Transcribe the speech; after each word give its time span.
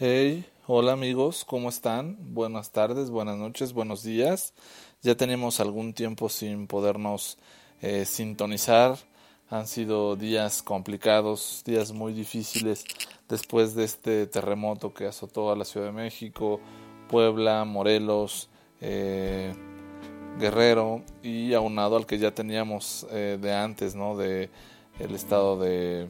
Hey, 0.00 0.44
hola 0.68 0.92
amigos, 0.92 1.44
¿cómo 1.44 1.68
están? 1.68 2.18
Buenas 2.32 2.70
tardes, 2.70 3.10
buenas 3.10 3.36
noches, 3.36 3.72
buenos 3.72 4.04
días. 4.04 4.54
Ya 5.02 5.16
tenemos 5.16 5.58
algún 5.58 5.92
tiempo 5.92 6.28
sin 6.28 6.68
podernos 6.68 7.36
eh, 7.82 8.04
sintonizar. 8.04 8.96
Han 9.50 9.66
sido 9.66 10.14
días 10.14 10.62
complicados, 10.62 11.64
días 11.66 11.90
muy 11.90 12.12
difíciles 12.12 12.84
después 13.28 13.74
de 13.74 13.82
este 13.82 14.28
terremoto 14.28 14.94
que 14.94 15.06
azotó 15.06 15.50
a 15.50 15.56
la 15.56 15.64
Ciudad 15.64 15.86
de 15.86 15.92
México, 15.92 16.60
Puebla, 17.08 17.64
Morelos, 17.64 18.50
eh, 18.80 19.52
Guerrero 20.38 21.02
y 21.24 21.54
aunado 21.54 21.96
al 21.96 22.06
que 22.06 22.18
ya 22.18 22.30
teníamos 22.30 23.04
eh, 23.10 23.36
de 23.42 23.52
antes, 23.52 23.96
¿no? 23.96 24.16
De 24.16 24.48
el 25.00 25.16
estado 25.16 25.58
de 25.58 26.08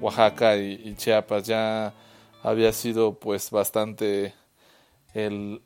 Oaxaca 0.00 0.56
y 0.56 0.94
Chiapas. 0.96 1.46
Ya 1.46 1.92
había 2.42 2.72
sido 2.72 3.14
pues 3.14 3.50
bastante 3.50 4.34
el 5.14 5.62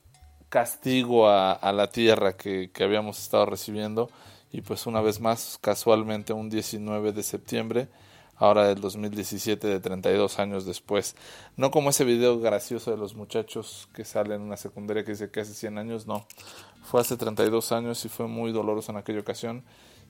castigo 0.48 1.28
a, 1.28 1.72
la 1.72 1.91
tierra 1.91 2.36
que, 2.36 2.70
habíamos 2.80 3.19
estado 3.19 3.47
recibiendo. 3.47 4.11
Y 4.53 4.61
pues 4.61 4.86
una 4.86 5.00
vez 5.00 5.20
más 5.20 5.58
casualmente 5.61 6.33
un 6.33 6.48
19 6.48 7.11
de 7.11 7.22
septiembre 7.25 7.89
ahora 8.36 8.69
del 8.69 8.80
2017 8.80 9.67
de 9.67 9.80
32 9.80 10.39
años 10.39 10.64
después. 10.64 11.17
No 11.56 11.72
como 11.72 11.91
ese 11.91 12.05
video 12.05 12.39
gracioso 12.39 12.92
de 12.92 12.97
los 12.97 13.17
muchachos 13.17 13.89
que 13.95 14.05
salen 14.05 14.41
en 14.41 14.42
una 14.42 14.56
secundaria 14.56 15.05
que 15.05 15.12
dice 15.12 15.30
que 15.30 15.41
hace 15.41 15.55
100 15.55 15.78
años 15.78 16.06
no. 16.06 16.25
Fue 16.84 17.00
hace 17.00 17.17
32 17.17 17.72
años 17.72 18.05
y 18.05 18.08
fue 18.08 18.28
muy 18.28 18.52
doloroso 18.52 18.92
en 18.92 18.98
aquella 18.98 19.20
ocasión. 19.20 19.64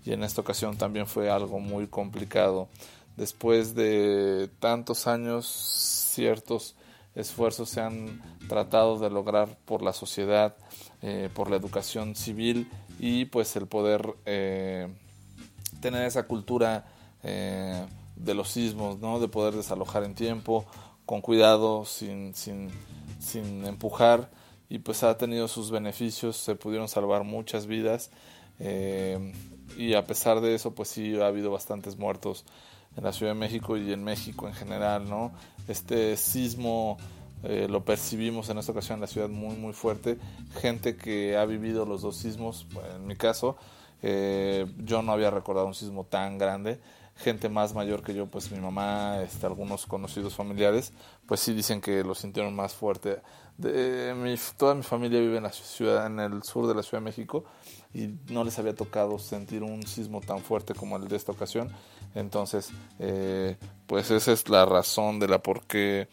Y 0.05 0.13
en 0.13 0.23
esta 0.23 0.43
ocasión 0.43 0.77
también 0.77 1.07
fue 1.07 1.31
algo 1.31 1.59
muy 1.59 1.87
complicado. 1.87 2.69
Después 3.17 3.75
de 3.75 4.51
tantos 4.61 5.07
años 5.07 6.04
ciertos 6.15 6.77
esfuerzos 7.15 7.69
se 7.69 7.81
han 7.81 8.21
tratado 8.49 8.99
de 8.99 9.11
lograr 9.11 9.57
por 9.65 9.83
la 9.83 9.93
sociedad, 9.93 10.57
eh, 11.03 11.29
por 11.33 11.51
la 11.51 11.57
educación 11.57 12.17
civil 12.17 12.69
y 12.99 13.27
pues 13.27 13.55
el 13.57 13.67
poder 13.67 14.15
eh, 14.27 14.89
tener 15.81 16.05
esa 16.05 16.25
cultura 16.25 16.87
eh, 17.23 17.85
de 18.17 18.35
los 18.35 18.51
sismos, 18.51 18.99
¿no? 18.99 19.21
de 19.21 19.29
poder 19.29 19.55
desalojar 19.55 20.05
en 20.05 20.15
tiempo, 20.15 20.65
con 21.07 21.21
cuidado, 21.21 21.85
sin, 21.85 22.35
sin, 22.35 22.71
sin 23.21 23.65
empujar 23.67 24.31
y 24.69 24.79
pues 24.79 25.05
ha 25.05 25.17
tenido 25.17 25.47
sus 25.47 25.71
beneficios, 25.71 26.37
se 26.37 26.57
pudieron 26.57 26.89
salvar 26.89 27.23
muchas 27.25 27.67
vidas 27.67 28.11
y 29.77 29.95
a 29.95 30.07
pesar 30.07 30.41
de 30.41 30.55
eso 30.55 30.75
pues 30.75 30.89
sí 30.89 31.21
ha 31.21 31.27
habido 31.27 31.51
bastantes 31.51 31.99
muertos 31.99 32.45
en 32.97 33.05
la 33.05 33.13
Ciudad 33.13 33.33
de 33.33 33.39
México 33.39 33.77
y 33.77 33.93
en 33.93 34.05
México 34.05 34.47
en 34.47 34.55
general, 34.55 35.09
¿no? 35.09 35.33
Este 35.69 36.17
sismo 36.17 36.99
eh, 37.43 37.67
lo 37.69 37.85
percibimos 37.85 38.49
en 38.49 38.59
esta 38.59 38.73
ocasión 38.73 38.97
en 38.97 39.01
la 39.03 39.07
ciudad 39.07 39.29
muy 39.29 39.57
muy 39.57 39.73
fuerte, 39.73 40.19
gente 40.61 40.97
que 40.97 41.37
ha 41.37 41.45
vivido 41.45 41.85
los 41.85 42.03
dos 42.03 42.17
sismos, 42.17 42.67
en 42.95 43.07
mi 43.07 43.17
caso, 43.17 43.57
eh, 44.03 44.67
yo 44.79 45.03
no 45.03 45.13
había 45.13 45.31
recordado 45.31 45.67
un 45.67 45.75
sismo 45.75 46.05
tan 46.05 46.39
grande, 46.39 46.81
gente 47.17 47.49
más 47.49 47.75
mayor 47.75 48.03
que 48.03 48.15
yo, 48.15 48.27
pues 48.27 48.51
mi 48.51 48.59
mamá, 48.59 49.23
este, 49.23 49.47
algunos 49.47 49.87
conocidos 49.87 50.35
familiares, 50.35 50.93
pues 51.27 51.41
sí 51.41 51.53
dicen 51.53 51.81
que 51.81 52.03
lo 52.03 52.15
sintieron 52.15 52.55
más 52.55 52.75
fuerte. 52.75 53.21
De, 53.57 54.15
mi, 54.17 54.35
toda 54.57 54.75
mi 54.75 54.83
familia 54.83 55.21
vive 55.21 55.37
en 55.37 55.45
la 55.45 55.53
ciudad, 55.53 56.07
en 56.07 56.19
el 56.19 56.43
sur 56.43 56.67
de 56.67 56.75
la 56.75 56.83
Ciudad 56.83 57.01
de 57.01 57.05
México 57.05 57.45
y 57.93 58.09
no 58.29 58.43
les 58.43 58.59
había 58.59 58.75
tocado 58.75 59.19
sentir 59.19 59.63
un 59.63 59.87
sismo 59.87 60.21
tan 60.21 60.41
fuerte 60.41 60.75
como 60.75 60.97
el 60.97 61.07
de 61.07 61.17
esta 61.17 61.33
ocasión. 61.33 61.71
Entonces, 62.15 62.71
eh, 62.99 63.57
pues 63.87 64.11
esa 64.11 64.33
es 64.33 64.49
la 64.49 64.65
razón 64.65 65.19
de 65.19 65.29
la 65.29 65.41
por 65.41 65.67
qué, 65.67 66.09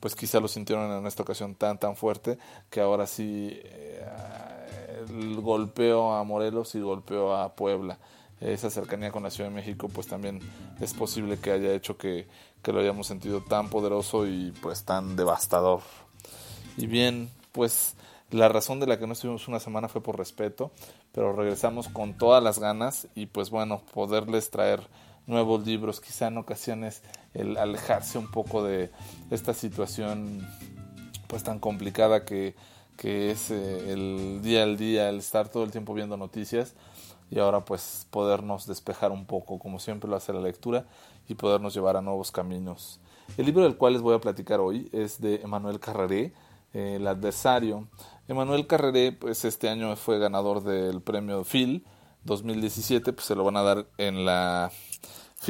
pues 0.00 0.14
quizá 0.14 0.40
lo 0.40 0.48
sintieron 0.48 0.90
en 0.92 1.06
esta 1.06 1.22
ocasión 1.22 1.54
tan, 1.54 1.78
tan 1.78 1.96
fuerte 1.96 2.38
que 2.70 2.80
ahora 2.80 3.06
sí 3.06 3.50
eh, 3.52 4.06
el 5.08 5.40
golpeo 5.40 6.12
a 6.12 6.24
Morelos 6.24 6.74
y 6.74 6.80
golpeo 6.80 7.34
a 7.34 7.54
Puebla. 7.54 7.98
Esa 8.38 8.68
cercanía 8.68 9.10
con 9.10 9.22
la 9.22 9.30
Ciudad 9.30 9.48
de 9.48 9.56
México, 9.56 9.88
pues 9.88 10.06
también 10.06 10.40
es 10.78 10.92
posible 10.92 11.38
que 11.38 11.52
haya 11.52 11.72
hecho 11.72 11.96
que, 11.96 12.28
que 12.62 12.70
lo 12.70 12.80
hayamos 12.80 13.06
sentido 13.06 13.40
tan 13.40 13.70
poderoso 13.70 14.26
y 14.26 14.52
pues 14.60 14.84
tan 14.84 15.16
devastador. 15.16 15.80
Y 16.76 16.86
bien, 16.86 17.30
pues 17.52 17.96
la 18.30 18.48
razón 18.48 18.80
de 18.80 18.86
la 18.86 18.98
que 18.98 19.06
no 19.06 19.14
estuvimos 19.14 19.48
una 19.48 19.60
semana 19.60 19.88
fue 19.88 20.02
por 20.02 20.18
respeto, 20.18 20.70
pero 21.12 21.32
regresamos 21.32 21.88
con 21.88 22.18
todas 22.18 22.42
las 22.42 22.58
ganas 22.58 23.08
y 23.14 23.26
pues 23.26 23.48
bueno, 23.48 23.80
poderles 23.94 24.50
traer 24.50 24.86
nuevos 25.26 25.66
libros, 25.66 26.00
quizá 26.00 26.28
en 26.28 26.38
ocasiones 26.38 27.02
el 27.34 27.56
alejarse 27.56 28.18
un 28.18 28.30
poco 28.30 28.62
de 28.62 28.90
esta 29.30 29.54
situación 29.54 30.46
pues 31.26 31.42
tan 31.42 31.58
complicada 31.58 32.24
que, 32.24 32.54
que 32.96 33.30
es 33.30 33.50
eh, 33.50 33.92
el 33.92 34.40
día 34.42 34.62
al 34.62 34.76
día, 34.76 35.08
el 35.08 35.18
estar 35.18 35.48
todo 35.48 35.64
el 35.64 35.70
tiempo 35.70 35.94
viendo 35.94 36.16
noticias 36.16 36.74
y 37.30 37.38
ahora 37.38 37.64
pues 37.64 38.06
podernos 38.10 38.66
despejar 38.66 39.10
un 39.10 39.26
poco, 39.26 39.58
como 39.58 39.78
siempre 39.78 40.08
lo 40.08 40.16
hace 40.16 40.32
la 40.32 40.40
lectura, 40.40 40.86
y 41.28 41.34
podernos 41.34 41.74
llevar 41.74 41.96
a 41.96 42.02
nuevos 42.02 42.30
caminos. 42.30 43.00
El 43.36 43.46
libro 43.46 43.64
del 43.64 43.76
cual 43.76 43.94
les 43.94 44.02
voy 44.02 44.14
a 44.14 44.20
platicar 44.20 44.60
hoy 44.60 44.88
es 44.92 45.20
de 45.20 45.36
Emmanuel 45.36 45.80
Carreré, 45.80 46.32
El 46.72 47.06
adversario. 47.06 47.88
Emmanuel 48.28 48.66
Carreré 48.66 49.12
pues 49.12 49.44
este 49.44 49.68
año 49.68 49.96
fue 49.96 50.18
ganador 50.18 50.62
del 50.62 51.00
premio 51.00 51.42
Phil 51.44 51.84
2017, 52.24 53.12
pues 53.12 53.26
se 53.26 53.34
lo 53.34 53.44
van 53.44 53.56
a 53.56 53.62
dar 53.62 53.86
en 53.98 54.24
la 54.24 54.70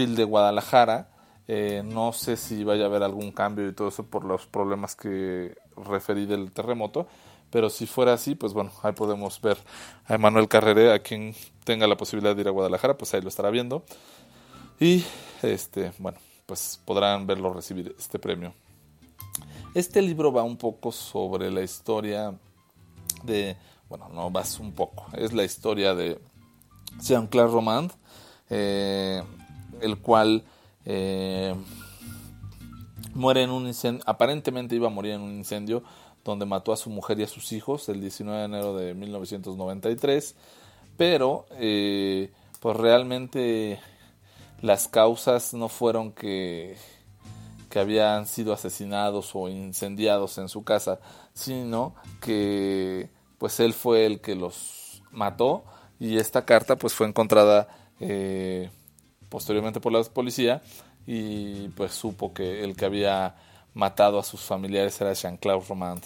De 0.04 0.24
Guadalajara. 0.24 1.08
Eh, 1.48 1.82
no 1.84 2.12
sé 2.12 2.36
si 2.36 2.64
vaya 2.64 2.84
a 2.84 2.86
haber 2.86 3.02
algún 3.02 3.30
cambio 3.30 3.66
y 3.66 3.72
todo 3.72 3.88
eso 3.88 4.04
por 4.04 4.24
los 4.24 4.46
problemas 4.46 4.94
que 4.94 5.56
referí 5.76 6.26
del 6.26 6.50
terremoto, 6.52 7.06
pero 7.50 7.70
si 7.70 7.86
fuera 7.86 8.14
así, 8.14 8.34
pues 8.34 8.52
bueno, 8.52 8.72
ahí 8.82 8.92
podemos 8.92 9.40
ver 9.40 9.56
a 10.06 10.14
Emanuel 10.16 10.48
Carrere, 10.48 10.92
a 10.92 10.98
quien 10.98 11.34
tenga 11.64 11.86
la 11.86 11.96
posibilidad 11.96 12.34
de 12.34 12.42
ir 12.42 12.48
a 12.48 12.50
Guadalajara, 12.50 12.98
pues 12.98 13.14
ahí 13.14 13.22
lo 13.22 13.28
estará 13.28 13.50
viendo. 13.50 13.84
Y 14.80 15.04
este, 15.42 15.92
bueno, 15.98 16.18
pues 16.44 16.80
podrán 16.84 17.26
verlo 17.26 17.54
recibir 17.54 17.94
este 17.98 18.18
premio. 18.18 18.52
Este 19.72 20.02
libro 20.02 20.32
va 20.32 20.42
un 20.42 20.56
poco 20.56 20.90
sobre 20.90 21.50
la 21.50 21.62
historia 21.62 22.34
de, 23.22 23.56
bueno, 23.88 24.08
no 24.12 24.32
va 24.32 24.42
un 24.60 24.72
poco, 24.72 25.06
es 25.16 25.32
la 25.32 25.44
historia 25.44 25.94
de 25.94 26.20
Jean-Claude 27.00 27.52
Romand, 27.52 27.92
eh, 28.50 29.22
el 29.80 29.98
cual 29.98 30.44
eh, 30.84 31.54
muere 33.14 33.42
en 33.42 33.50
un 33.50 33.66
incendio, 33.66 34.02
aparentemente 34.06 34.74
iba 34.74 34.86
a 34.86 34.90
morir 34.90 35.12
en 35.12 35.20
un 35.22 35.34
incendio 35.34 35.82
donde 36.24 36.44
mató 36.46 36.72
a 36.72 36.76
su 36.76 36.90
mujer 36.90 37.20
y 37.20 37.22
a 37.22 37.28
sus 37.28 37.52
hijos 37.52 37.88
el 37.88 38.00
19 38.00 38.38
de 38.38 38.44
enero 38.44 38.76
de 38.76 38.94
1993, 38.94 40.34
pero 40.96 41.46
eh, 41.52 42.32
pues 42.60 42.76
realmente 42.76 43.80
las 44.60 44.88
causas 44.88 45.54
no 45.54 45.68
fueron 45.68 46.12
que, 46.12 46.76
que 47.70 47.78
habían 47.78 48.26
sido 48.26 48.52
asesinados 48.52 49.30
o 49.34 49.48
incendiados 49.48 50.38
en 50.38 50.48
su 50.48 50.64
casa, 50.64 50.98
sino 51.32 51.94
que 52.20 53.08
pues 53.38 53.60
él 53.60 53.72
fue 53.72 54.06
el 54.06 54.20
que 54.20 54.34
los 54.34 55.02
mató 55.10 55.64
y 55.98 56.18
esta 56.18 56.44
carta 56.44 56.76
pues 56.76 56.94
fue 56.94 57.06
encontrada 57.06 57.68
eh, 58.00 58.70
posteriormente 59.28 59.80
por 59.80 59.92
la 59.92 60.02
policía 60.04 60.62
y 61.06 61.68
pues 61.70 61.92
supo 61.92 62.32
que 62.32 62.64
el 62.64 62.76
que 62.76 62.84
había 62.84 63.36
matado 63.74 64.18
a 64.18 64.24
sus 64.24 64.40
familiares 64.40 65.00
era 65.00 65.12
Jean-Claude 65.12 65.66
Romand. 65.68 66.02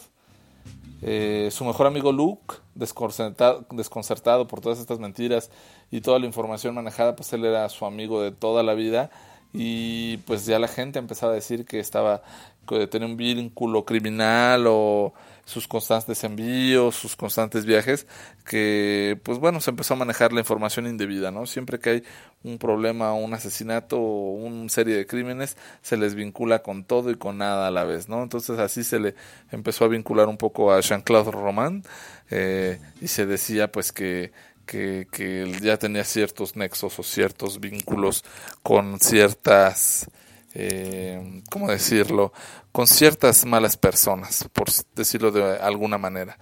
Eh, 1.02 1.48
su 1.50 1.64
mejor 1.64 1.86
amigo 1.86 2.12
Luke, 2.12 2.56
desconcertado, 2.74 3.64
desconcertado 3.70 4.46
por 4.46 4.60
todas 4.60 4.78
estas 4.78 4.98
mentiras 4.98 5.50
y 5.90 6.02
toda 6.02 6.18
la 6.18 6.26
información 6.26 6.74
manejada, 6.74 7.16
pues 7.16 7.32
él 7.32 7.44
era 7.44 7.68
su 7.70 7.86
amigo 7.86 8.22
de 8.22 8.32
toda 8.32 8.62
la 8.62 8.74
vida 8.74 9.10
y 9.52 10.18
pues 10.18 10.46
ya 10.46 10.58
la 10.58 10.68
gente 10.68 10.98
empezaba 10.98 11.32
a 11.32 11.34
decir 11.34 11.64
que 11.64 11.80
estaba 11.80 12.22
que 12.68 12.86
tenía 12.86 13.08
un 13.08 13.16
vínculo 13.16 13.84
criminal 13.84 14.64
o 14.68 15.12
sus 15.44 15.66
constantes 15.66 16.22
envíos, 16.22 16.94
sus 16.94 17.16
constantes 17.16 17.64
viajes, 17.64 18.06
que 18.46 19.18
pues 19.24 19.38
bueno, 19.38 19.60
se 19.60 19.70
empezó 19.70 19.94
a 19.94 19.96
manejar 19.96 20.32
la 20.32 20.40
información 20.40 20.86
indebida, 20.86 21.32
¿no? 21.32 21.46
Siempre 21.46 21.80
que 21.80 21.90
hay 21.90 22.04
un 22.44 22.58
problema, 22.58 23.12
un 23.14 23.34
asesinato 23.34 23.98
o 23.98 24.34
una 24.34 24.68
serie 24.68 24.94
de 24.94 25.06
crímenes, 25.06 25.56
se 25.82 25.96
les 25.96 26.14
vincula 26.14 26.62
con 26.62 26.84
todo 26.84 27.10
y 27.10 27.16
con 27.16 27.38
nada 27.38 27.66
a 27.66 27.70
la 27.72 27.82
vez, 27.82 28.08
¿no? 28.08 28.22
Entonces 28.22 28.60
así 28.60 28.84
se 28.84 29.00
le 29.00 29.14
empezó 29.50 29.84
a 29.84 29.88
vincular 29.88 30.28
un 30.28 30.36
poco 30.36 30.72
a 30.72 30.80
Jean-Claude 30.80 31.32
Roman 31.32 31.82
eh, 32.30 32.78
y 33.00 33.08
se 33.08 33.26
decía 33.26 33.72
pues 33.72 33.90
que 33.90 34.30
que, 34.70 35.08
que 35.10 35.52
ya 35.60 35.76
tenía 35.78 36.04
ciertos 36.04 36.54
nexos 36.54 36.96
o 37.00 37.02
ciertos 37.02 37.58
vínculos 37.58 38.22
con 38.62 39.00
ciertas 39.00 40.06
eh, 40.54 41.42
¿cómo 41.50 41.68
decirlo?, 41.68 42.32
con 42.70 42.86
ciertas 42.86 43.44
malas 43.44 43.76
personas, 43.76 44.48
por 44.52 44.68
decirlo 44.94 45.32
de 45.32 45.58
alguna 45.58 45.98
manera. 45.98 46.38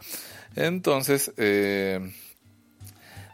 Entonces, 0.56 1.32
eh, 1.38 2.12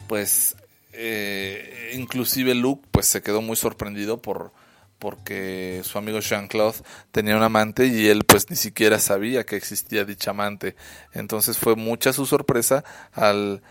pues, 0.06 0.56
eh, 0.92 1.92
inclusive 1.94 2.54
Luke, 2.54 2.86
pues 2.92 3.06
se 3.06 3.20
quedó 3.20 3.42
muy 3.42 3.56
sorprendido 3.56 4.22
por, 4.22 4.52
porque 5.00 5.80
su 5.82 5.98
amigo 5.98 6.20
Jean-Claude 6.20 6.78
tenía 7.10 7.36
un 7.36 7.42
amante 7.42 7.86
y 7.86 8.06
él 8.06 8.24
pues 8.24 8.48
ni 8.48 8.56
siquiera 8.56 9.00
sabía 9.00 9.44
que 9.44 9.56
existía 9.56 10.04
dicha 10.04 10.30
amante. 10.30 10.76
Entonces 11.12 11.58
fue 11.58 11.74
mucha 11.74 12.12
su 12.12 12.26
sorpresa 12.26 12.84
al 13.12 13.62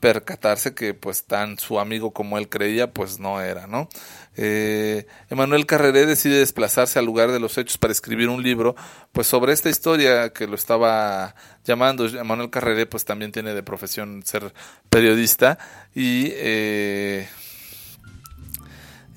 percatarse 0.00 0.74
que 0.74 0.94
pues 0.94 1.24
tan 1.24 1.58
su 1.58 1.80
amigo 1.80 2.12
como 2.12 2.38
él 2.38 2.48
creía 2.48 2.92
pues 2.92 3.18
no 3.18 3.40
era, 3.40 3.66
¿no? 3.66 3.88
Eh, 4.36 5.06
Emmanuel 5.30 5.66
Carreré 5.66 6.06
decide 6.06 6.38
desplazarse 6.38 6.98
al 6.98 7.04
lugar 7.04 7.32
de 7.32 7.40
los 7.40 7.58
hechos 7.58 7.78
para 7.78 7.92
escribir 7.92 8.28
un 8.28 8.42
libro 8.42 8.76
pues 9.12 9.26
sobre 9.26 9.52
esta 9.52 9.68
historia 9.68 10.32
que 10.32 10.46
lo 10.46 10.54
estaba 10.54 11.34
llamando. 11.64 12.06
Emmanuel 12.06 12.50
Carreré 12.50 12.86
pues 12.86 13.04
también 13.04 13.32
tiene 13.32 13.54
de 13.54 13.62
profesión 13.62 14.22
ser 14.24 14.54
periodista 14.90 15.58
y 15.94 16.28
eh, 16.34 17.28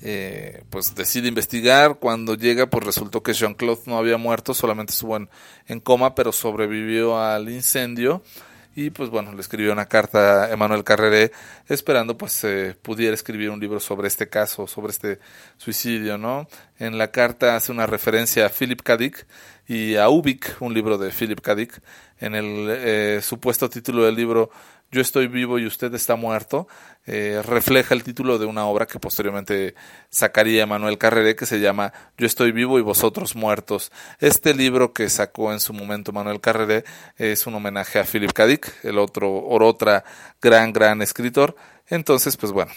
eh, 0.02 0.64
pues 0.70 0.94
decide 0.96 1.28
investigar. 1.28 1.98
Cuando 2.00 2.34
llega, 2.34 2.66
pues 2.66 2.84
resultó 2.84 3.22
que 3.22 3.32
Jean-Claude 3.32 3.82
no 3.86 3.98
había 3.98 4.16
muerto, 4.16 4.52
solamente 4.54 4.92
estuvo 4.92 5.16
en, 5.16 5.30
en, 5.66 5.78
coma, 5.78 6.16
pero 6.16 6.32
sobrevivió 6.32 7.18
al 7.20 7.48
incendio 7.48 8.22
y 8.74 8.90
pues 8.90 9.10
bueno, 9.10 9.32
le 9.32 9.40
escribió 9.40 9.72
una 9.72 9.86
carta 9.86 10.44
a 10.44 10.52
Emmanuel 10.52 10.84
Carreré 10.84 11.32
esperando 11.68 12.16
pues 12.16 12.42
eh, 12.44 12.74
pudiera 12.80 13.14
escribir 13.14 13.50
un 13.50 13.60
libro 13.60 13.80
sobre 13.80 14.08
este 14.08 14.28
caso, 14.28 14.66
sobre 14.66 14.92
este 14.92 15.18
suicidio, 15.58 16.16
¿no? 16.16 16.48
En 16.78 16.96
la 16.96 17.10
carta 17.10 17.56
hace 17.56 17.70
una 17.70 17.86
referencia 17.86 18.46
a 18.46 18.48
Philip 18.48 18.80
K. 18.82 18.98
Y 19.68 19.94
a 19.96 20.08
Ubik, 20.08 20.56
un 20.60 20.74
libro 20.74 20.98
de 20.98 21.10
Philip 21.10 21.40
K. 21.40 21.56
En 22.18 22.34
el 22.34 22.66
eh, 22.68 23.20
supuesto 23.22 23.70
título 23.70 24.04
del 24.04 24.16
libro 24.16 24.50
yo 24.92 25.00
estoy 25.00 25.26
vivo 25.26 25.58
y 25.58 25.66
usted 25.66 25.92
está 25.94 26.16
muerto, 26.16 26.68
eh, 27.06 27.40
refleja 27.42 27.94
el 27.94 28.04
título 28.04 28.38
de 28.38 28.44
una 28.44 28.66
obra 28.66 28.86
que 28.86 29.00
posteriormente 29.00 29.74
sacaría 30.10 30.66
Manuel 30.66 30.98
Carreré 30.98 31.34
que 31.34 31.46
se 31.46 31.60
llama 31.60 31.94
Yo 32.18 32.26
estoy 32.26 32.52
vivo 32.52 32.78
y 32.78 32.82
vosotros 32.82 33.34
muertos. 33.34 33.90
Este 34.20 34.52
libro 34.52 34.92
que 34.92 35.08
sacó 35.08 35.50
en 35.52 35.60
su 35.60 35.72
momento 35.72 36.12
Manuel 36.12 36.42
Carreré 36.42 36.84
es 37.16 37.46
un 37.46 37.54
homenaje 37.54 37.98
a 37.98 38.04
Philip 38.04 38.32
K. 38.32 38.46
El 38.82 38.98
otro, 38.98 39.44
otra 39.48 40.04
gran, 40.40 40.74
gran 40.74 41.00
escritor. 41.00 41.56
Entonces, 41.88 42.36
pues 42.36 42.52
bueno, 42.52 42.72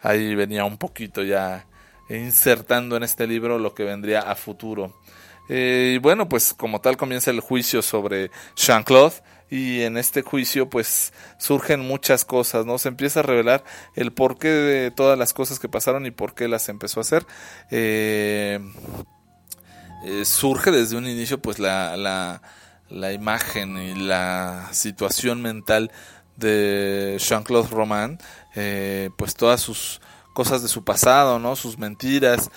ahí 0.00 0.34
venía 0.34 0.64
un 0.64 0.76
poquito 0.76 1.22
ya 1.22 1.66
insertando 2.08 2.96
en 2.96 3.04
este 3.04 3.28
libro 3.28 3.60
lo 3.60 3.74
que 3.74 3.84
vendría 3.84 4.20
a 4.20 4.34
futuro. 4.34 5.00
Eh, 5.48 5.92
y 5.94 5.98
bueno, 5.98 6.28
pues 6.28 6.52
como 6.52 6.80
tal 6.80 6.96
comienza 6.96 7.30
el 7.30 7.40
juicio 7.40 7.80
sobre 7.80 8.30
Jean-Claude 8.56 9.22
y 9.50 9.82
en 9.82 9.96
este 9.96 10.22
juicio 10.22 10.70
pues 10.70 11.12
surgen 11.38 11.80
muchas 11.80 12.24
cosas, 12.24 12.64
¿no? 12.64 12.78
Se 12.78 12.88
empieza 12.88 13.20
a 13.20 13.22
revelar 13.24 13.64
el 13.96 14.12
porqué 14.12 14.48
de 14.48 14.90
todas 14.92 15.18
las 15.18 15.32
cosas 15.32 15.58
que 15.58 15.68
pasaron 15.68 16.06
y 16.06 16.12
por 16.12 16.34
qué 16.34 16.46
las 16.46 16.68
empezó 16.68 17.00
a 17.00 17.02
hacer. 17.02 17.26
Eh, 17.70 18.60
eh, 20.04 20.24
surge 20.24 20.70
desde 20.70 20.96
un 20.96 21.06
inicio 21.06 21.42
pues 21.42 21.58
la, 21.58 21.96
la, 21.96 23.12
imagen 23.12 23.76
y 23.76 23.94
la 23.94 24.68
situación 24.70 25.42
mental 25.42 25.90
de 26.36 27.16
Jean-Claude 27.18 27.68
Roman, 27.70 28.18
pues 29.16 29.34
todas 29.34 29.60
sus 29.60 30.00
cosas 30.32 30.62
de 30.62 30.68
su 30.68 30.84
pasado, 30.84 31.38
¿no? 31.38 31.56
Sus 31.56 31.76
mentiras, 31.76 32.50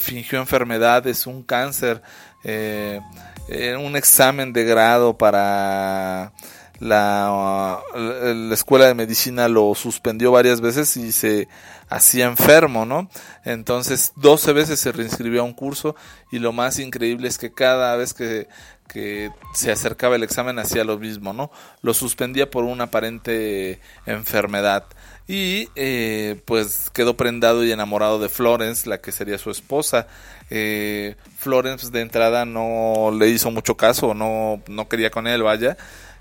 fingió 0.00 0.40
enfermedades, 0.40 1.26
un 1.26 1.42
cáncer, 1.42 2.02
eh, 2.42 3.00
un 3.48 3.96
examen 3.96 4.52
de 4.52 4.64
grado 4.64 5.18
para 5.18 6.32
la, 6.80 7.82
la, 7.94 8.54
escuela 8.54 8.86
de 8.86 8.94
medicina 8.94 9.48
lo 9.48 9.74
suspendió 9.74 10.32
varias 10.32 10.60
veces 10.60 10.96
y 10.96 11.12
se 11.12 11.46
hacía 11.88 12.26
enfermo, 12.26 12.86
¿no? 12.86 13.10
Entonces 13.44 14.12
12 14.16 14.52
veces 14.54 14.80
se 14.80 14.92
reinscribió 14.92 15.42
a 15.42 15.44
un 15.44 15.52
curso 15.52 15.94
y 16.32 16.38
lo 16.38 16.52
más 16.52 16.78
increíble 16.78 17.28
es 17.28 17.36
que 17.36 17.52
cada 17.52 17.96
vez 17.96 18.14
que, 18.14 18.48
que 18.88 19.30
se 19.52 19.70
acercaba 19.70 20.16
el 20.16 20.22
examen 20.22 20.58
hacía 20.58 20.84
lo 20.84 20.98
mismo, 20.98 21.34
¿no? 21.34 21.50
Lo 21.82 21.92
suspendía 21.92 22.50
por 22.50 22.64
una 22.64 22.84
aparente 22.84 23.78
enfermedad 24.06 24.86
y 25.30 25.68
eh, 25.76 26.42
pues 26.44 26.90
quedó 26.92 27.16
prendado 27.16 27.64
y 27.64 27.70
enamorado 27.70 28.18
de 28.18 28.28
Florence, 28.28 28.88
la 28.88 29.00
que 29.00 29.12
sería 29.12 29.38
su 29.38 29.52
esposa. 29.52 30.08
Eh, 30.50 31.14
Florence 31.38 31.88
de 31.92 32.00
entrada 32.00 32.44
no 32.44 33.12
le 33.16 33.28
hizo 33.28 33.52
mucho 33.52 33.76
caso, 33.76 34.12
no, 34.12 34.60
no 34.66 34.88
quería 34.88 35.12
con 35.12 35.28
él, 35.28 35.44
vaya, 35.44 35.76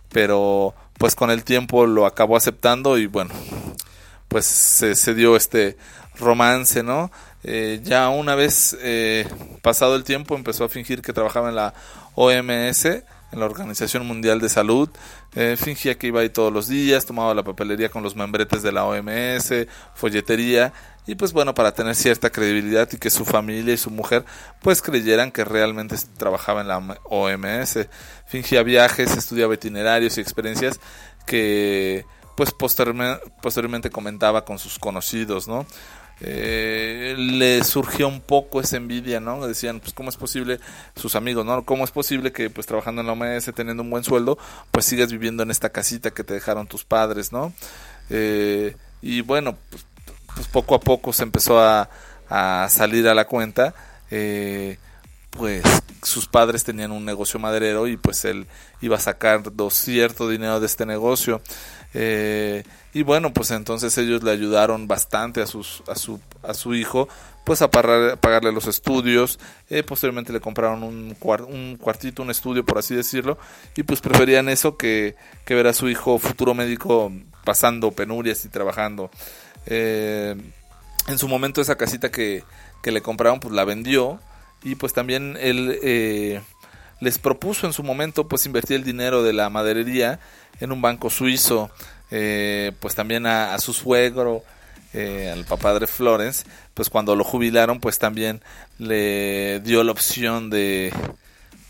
pero 0.09 0.75
pues 0.99 1.15
con 1.15 1.31
el 1.31 1.43
tiempo 1.43 1.87
lo 1.87 2.05
acabó 2.05 2.37
aceptando 2.37 2.99
y 2.99 3.07
bueno, 3.07 3.33
pues 4.27 4.45
se, 4.45 5.15
dio 5.15 5.35
este 5.35 5.75
romance, 6.19 6.83
¿no? 6.83 7.11
Eh, 7.43 7.79
ya 7.83 8.09
una 8.09 8.35
vez 8.35 8.77
eh, 8.79 9.27
pasado 9.63 9.95
el 9.95 10.03
tiempo 10.03 10.35
empezó 10.35 10.65
a 10.65 10.69
fingir 10.69 11.01
que 11.01 11.13
trabajaba 11.13 11.49
en 11.49 11.55
la 11.55 11.73
OMS 12.13 12.85
en 13.31 13.39
la 13.39 13.45
Organización 13.45 14.05
Mundial 14.05 14.39
de 14.39 14.49
Salud. 14.49 14.89
Eh, 15.35 15.55
fingía 15.57 15.97
que 15.97 16.07
iba 16.07 16.21
ahí 16.21 16.29
todos 16.29 16.51
los 16.51 16.67
días, 16.67 17.05
tomaba 17.05 17.33
la 17.33 17.43
papelería 17.43 17.89
con 17.89 18.03
los 18.03 18.15
membretes 18.15 18.63
de 18.63 18.71
la 18.71 18.85
OMS, 18.85 19.67
folletería, 19.93 20.73
y 21.07 21.15
pues 21.15 21.33
bueno, 21.33 21.53
para 21.53 21.73
tener 21.73 21.95
cierta 21.95 22.29
credibilidad 22.29 22.87
y 22.91 22.97
que 22.97 23.09
su 23.09 23.25
familia 23.25 23.73
y 23.73 23.77
su 23.77 23.89
mujer 23.89 24.25
pues 24.61 24.81
creyeran 24.81 25.31
que 25.31 25.43
realmente 25.43 25.95
trabajaba 26.17 26.61
en 26.61 26.67
la 26.67 26.77
OMS. 27.05 27.87
Fingía 28.27 28.63
viajes, 28.63 29.17
estudiaba 29.17 29.53
itinerarios 29.53 30.17
y 30.17 30.21
experiencias 30.21 30.79
que 31.25 32.05
pues 32.35 32.53
posteriormente 32.53 33.89
comentaba 33.89 34.45
con 34.45 34.59
sus 34.59 34.79
conocidos, 34.79 35.47
¿no? 35.47 35.65
Eh, 36.21 37.15
le 37.17 37.63
surgió 37.63 38.07
un 38.07 38.21
poco 38.21 38.59
esa 38.59 38.77
envidia, 38.77 39.19
¿no? 39.19 39.45
Decían, 39.47 39.79
pues, 39.79 39.93
¿cómo 39.93 40.09
es 40.09 40.17
posible, 40.17 40.59
sus 40.95 41.15
amigos, 41.15 41.45
¿no? 41.45 41.63
¿Cómo 41.63 41.83
es 41.83 41.91
posible 41.91 42.31
que, 42.31 42.49
pues, 42.49 42.67
trabajando 42.67 43.01
en 43.01 43.07
la 43.07 43.13
OMS, 43.13 43.51
teniendo 43.55 43.83
un 43.83 43.89
buen 43.89 44.03
sueldo, 44.03 44.37
pues, 44.71 44.85
sigas 44.85 45.11
viviendo 45.11 45.43
en 45.43 45.51
esta 45.51 45.69
casita 45.69 46.11
que 46.11 46.23
te 46.23 46.33
dejaron 46.33 46.67
tus 46.67 46.83
padres, 46.83 47.31
¿no? 47.31 47.53
Eh, 48.09 48.75
y 49.01 49.21
bueno, 49.21 49.57
pues, 49.69 49.85
pues, 50.35 50.47
poco 50.47 50.75
a 50.75 50.79
poco 50.79 51.13
se 51.13 51.23
empezó 51.23 51.59
a, 51.59 51.89
a 52.29 52.67
salir 52.69 53.07
a 53.07 53.13
la 53.13 53.25
cuenta, 53.25 53.73
eh, 54.11 54.77
sus 56.03 56.27
padres 56.27 56.63
tenían 56.63 56.91
un 56.91 57.05
negocio 57.05 57.39
maderero 57.39 57.87
y, 57.87 57.97
pues, 57.97 58.25
él 58.25 58.47
iba 58.81 58.97
a 58.97 58.99
sacar 58.99 59.43
cierto 59.71 60.29
dinero 60.29 60.59
de 60.59 60.65
este 60.65 60.85
negocio. 60.85 61.41
Eh, 61.93 62.63
y 62.93 63.03
bueno, 63.03 63.33
pues 63.33 63.49
entonces 63.51 63.97
ellos 63.97 64.23
le 64.23 64.31
ayudaron 64.31 64.87
bastante 64.87 65.41
a, 65.41 65.47
sus, 65.47 65.83
a, 65.87 65.95
su, 65.95 66.19
a 66.43 66.53
su 66.53 66.75
hijo 66.75 67.07
pues 67.49 67.63
a 67.63 67.71
pagarle 67.71 68.51
los 68.51 68.67
estudios, 68.67 69.39
eh, 69.71 69.81
posteriormente 69.81 70.31
le 70.31 70.39
compraron 70.39 70.83
un, 70.83 71.15
un 71.47 71.77
cuartito, 71.77 72.21
un 72.21 72.29
estudio 72.29 72.63
por 72.63 72.77
así 72.77 72.93
decirlo, 72.93 73.39
y 73.75 73.81
pues 73.81 74.01
preferían 74.01 74.49
eso 74.49 74.77
que, 74.77 75.15
que 75.45 75.55
ver 75.55 75.65
a 75.65 75.73
su 75.73 75.89
hijo 75.89 76.19
futuro 76.19 76.53
médico 76.53 77.11
pasando 77.43 77.89
penurias 77.89 78.45
y 78.45 78.49
trabajando. 78.49 79.09
Eh, 79.65 80.35
en 81.07 81.17
su 81.17 81.27
momento 81.27 81.59
esa 81.59 81.75
casita 81.75 82.11
que, 82.11 82.43
que, 82.83 82.91
le 82.91 83.01
compraron 83.01 83.39
pues 83.39 83.51
la 83.51 83.65
vendió 83.65 84.19
y 84.63 84.75
pues 84.75 84.93
también 84.93 85.37
él 85.39 85.79
eh, 85.83 86.41
les 86.99 87.17
propuso 87.17 87.67
en 87.67 87.73
su 87.73 87.83
momento 87.83 88.27
pues 88.27 88.45
invertir 88.45 88.77
el 88.77 88.83
dinero 88.83 89.23
de 89.23 89.33
la 89.33 89.49
maderería 89.49 90.19
en 90.59 90.71
un 90.71 90.81
banco 90.81 91.09
suizo 91.09 91.71
eh, 92.11 92.71
pues 92.79 92.95
también 92.95 93.25
a, 93.25 93.57
su 93.59 93.73
suegro, 93.73 94.43
eh, 94.93 95.29
al 95.31 95.45
papá 95.45 95.77
de 95.77 95.85
Florence, 95.85 96.45
pues 96.73 96.89
cuando 96.89 97.15
lo 97.15 97.23
jubilaron, 97.23 97.79
pues 97.79 97.99
también 97.99 98.41
le 98.79 99.59
dio 99.59 99.83
la 99.83 99.91
opción 99.91 100.49
de 100.49 100.91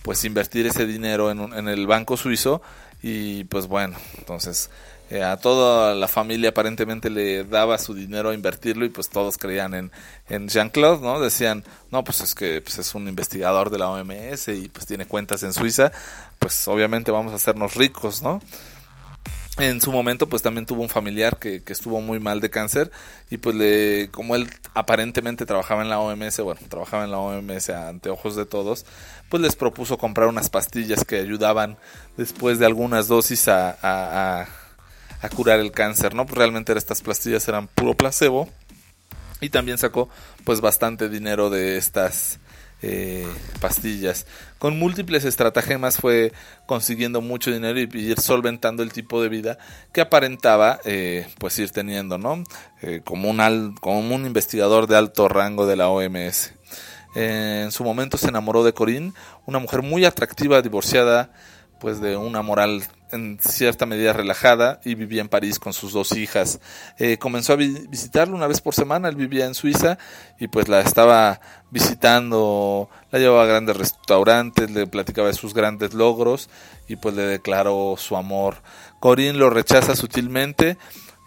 pues 0.01 0.23
invertir 0.23 0.65
ese 0.65 0.85
dinero 0.85 1.29
en, 1.29 1.53
en 1.53 1.67
el 1.67 1.87
banco 1.87 2.15
suizo. 2.15 2.61
Y 3.01 3.45
pues 3.45 3.67
bueno, 3.67 3.97
entonces 4.17 4.69
eh, 5.09 5.23
a 5.23 5.37
toda 5.37 5.95
la 5.95 6.07
familia 6.07 6.49
aparentemente 6.49 7.09
le 7.09 7.43
daba 7.43 7.77
su 7.77 7.93
dinero 7.93 8.29
a 8.29 8.33
invertirlo 8.33 8.85
y 8.85 8.89
pues 8.89 9.09
todos 9.09 9.37
creían 9.37 9.73
en, 9.73 9.91
en 10.29 10.47
Jean-Claude, 10.47 11.01
¿no? 11.01 11.19
Decían, 11.19 11.63
no, 11.91 12.03
pues 12.03 12.21
es 12.21 12.35
que 12.35 12.61
pues 12.61 12.77
es 12.77 12.93
un 12.93 13.07
investigador 13.07 13.69
de 13.71 13.79
la 13.79 13.89
OMS 13.89 14.47
y 14.49 14.69
pues 14.69 14.85
tiene 14.85 15.05
cuentas 15.07 15.43
en 15.43 15.53
Suiza, 15.53 15.91
pues 16.37 16.67
obviamente 16.67 17.11
vamos 17.11 17.33
a 17.33 17.37
hacernos 17.37 17.75
ricos, 17.75 18.21
¿no? 18.21 18.39
en 19.59 19.81
su 19.81 19.91
momento 19.91 20.29
pues 20.29 20.41
también 20.41 20.65
tuvo 20.65 20.81
un 20.81 20.89
familiar 20.89 21.37
que, 21.37 21.61
que, 21.61 21.73
estuvo 21.73 21.99
muy 22.01 22.19
mal 22.19 22.39
de 22.39 22.49
cáncer 22.49 22.91
y 23.29 23.37
pues 23.37 23.55
le 23.55 24.09
como 24.09 24.35
él 24.35 24.49
aparentemente 24.73 25.45
trabajaba 25.45 25.81
en 25.81 25.89
la 25.89 25.99
OMS 25.99 26.39
bueno 26.39 26.61
trabajaba 26.69 27.03
en 27.03 27.11
la 27.11 27.19
OMS 27.19 27.69
ante 27.69 28.09
ojos 28.09 28.35
de 28.35 28.45
todos 28.45 28.85
pues 29.27 29.41
les 29.43 29.55
propuso 29.55 29.97
comprar 29.97 30.27
unas 30.27 30.49
pastillas 30.49 31.03
que 31.03 31.17
ayudaban 31.17 31.77
después 32.17 32.59
de 32.59 32.65
algunas 32.65 33.07
dosis 33.07 33.47
a, 33.47 34.47
curar 35.27 35.59
el 35.59 35.71
cáncer 35.71 36.15
no 36.15 36.25
pues 36.25 36.37
realmente 36.37 36.71
estas 36.77 37.01
pastillas 37.01 37.45
eran 37.49 37.67
puro 37.67 37.93
placebo 37.93 38.47
y 39.41 39.49
también 39.49 39.77
sacó 39.77 40.07
pues 40.45 40.61
bastante 40.61 41.09
dinero 41.09 41.49
de 41.49 41.77
estas 41.77 42.39
eh, 42.81 43.27
pastillas. 43.59 44.25
Con 44.57 44.79
múltiples 44.79 45.25
estratagemas 45.25 45.97
fue 45.97 46.31
consiguiendo 46.65 47.19
mucho 47.19 47.51
dinero 47.51 47.77
y, 47.77 47.89
ir 47.93 48.19
solventando 48.21 48.83
el 48.83 48.93
tipo 48.93 49.21
de 49.21 49.27
vida 49.27 49.57
que 49.91 49.99
aparentaba 49.99 50.79
eh, 50.85 51.27
pues 51.39 51.59
ir 51.59 51.71
teniendo, 51.71 52.17
¿no? 52.17 52.43
Eh, 52.81 53.01
como, 53.03 53.29
un 53.29 53.75
como 53.81 53.99
un 54.15 54.25
investigador 54.25 54.87
de 54.87 54.95
alto 54.95 55.27
rango 55.27 55.65
de 55.65 55.75
la 55.75 55.89
OMS. 55.89 56.53
en 57.15 57.71
su 57.71 57.83
momento 57.83 58.17
se 58.17 58.29
enamoró 58.29 58.63
de 58.63 58.73
Corinne, 58.73 59.13
una 59.45 59.59
mujer 59.59 59.81
muy 59.81 60.05
atractiva, 60.05 60.61
divorciada, 60.61 61.31
pues 61.79 62.01
de 62.01 62.17
una 62.17 62.41
moral 62.41 62.83
en 63.11 63.39
cierta 63.41 63.85
medida 63.85 64.13
relajada 64.13 64.79
y 64.83 64.95
vivía 64.95 65.21
en 65.21 65.29
París 65.29 65.59
con 65.59 65.73
sus 65.73 65.93
dos 65.93 66.11
hijas. 66.13 66.59
Eh, 66.97 67.17
comenzó 67.17 67.53
a 67.53 67.55
visitarlo 67.55 68.35
una 68.35 68.47
vez 68.47 68.61
por 68.61 68.75
semana, 68.75 69.09
él 69.09 69.15
vivía 69.15 69.45
en 69.45 69.55
Suiza 69.55 69.97
y 70.39 70.47
pues 70.47 70.67
la 70.67 70.81
estaba 70.81 71.39
visitando, 71.71 72.89
la 73.11 73.19
llevaba 73.19 73.43
a 73.43 73.47
grandes 73.47 73.77
restaurantes, 73.77 74.69
le 74.71 74.87
platicaba 74.87 75.27
de 75.27 75.33
sus 75.33 75.53
grandes 75.53 75.93
logros 75.93 76.49
y 76.87 76.95
pues 76.95 77.15
le 77.15 77.23
declaró 77.23 77.95
su 77.97 78.15
amor. 78.15 78.57
Corinne 78.99 79.37
lo 79.37 79.49
rechaza 79.49 79.95
sutilmente 79.95 80.77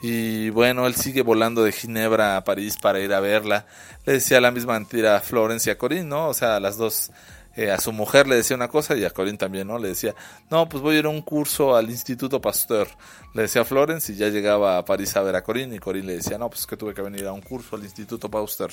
y 0.02 0.50
bueno, 0.50 0.87
él 0.87 0.97
sigue 0.97 1.23
volando 1.23 1.62
de 1.62 1.73
Ginebra 1.73 2.37
a 2.37 2.44
París 2.44 2.76
para 2.76 3.00
ir 3.00 3.12
a 3.12 3.21
verla. 3.21 3.66
Le 4.04 4.14
decía 4.14 4.40
la 4.40 4.50
misma 4.50 4.75
mentira 4.75 5.16
a 5.16 5.21
Florence 5.21 5.71
y 5.71 5.73
a 5.73 5.78
Corinne, 5.78 6.04
¿no? 6.04 6.28
O 6.28 6.35
sea, 6.35 6.59
las 6.59 6.76
dos 6.76 7.12
eh, 7.54 7.71
a 7.71 7.78
su 7.78 7.92
mujer 7.92 8.26
le 8.26 8.37
decía 8.37 8.56
una 8.56 8.68
cosa 8.68 8.97
y 8.97 9.04
a 9.04 9.11
Corinne 9.11 9.37
también, 9.37 9.66
¿no? 9.66 9.78
Le 9.78 9.88
decía, 9.88 10.14
no, 10.50 10.68
pues 10.68 10.82
voy 10.82 10.97
a 10.97 10.99
ir 11.00 11.06
a 11.06 11.11
un 11.11 11.21
curso 11.21 11.76
al 11.76 11.90
Instituto 11.90 12.40
Pasteur. 12.40 12.88
Le 13.35 13.42
decía 13.42 13.62
a 13.62 13.64
Florence 13.64 14.12
y 14.12 14.16
ya 14.16 14.28
llegaba 14.28 14.78
a 14.78 14.85
París 14.85 15.14
a 15.16 15.23
ver 15.23 15.37
a 15.37 15.42
Corinne 15.42 15.76
y 15.76 15.78
Corinne 15.78 16.06
le 16.06 16.16
decía, 16.16 16.38
no, 16.38 16.49
pues 16.49 16.66
que 16.66 16.78
tuve 16.78 16.94
que 16.94 17.02
venir 17.02 17.26
a 17.26 17.32
un 17.32 17.42
curso 17.42 17.76
al 17.76 17.85
Instituto 17.85 18.30
Pasteur. 18.30 18.73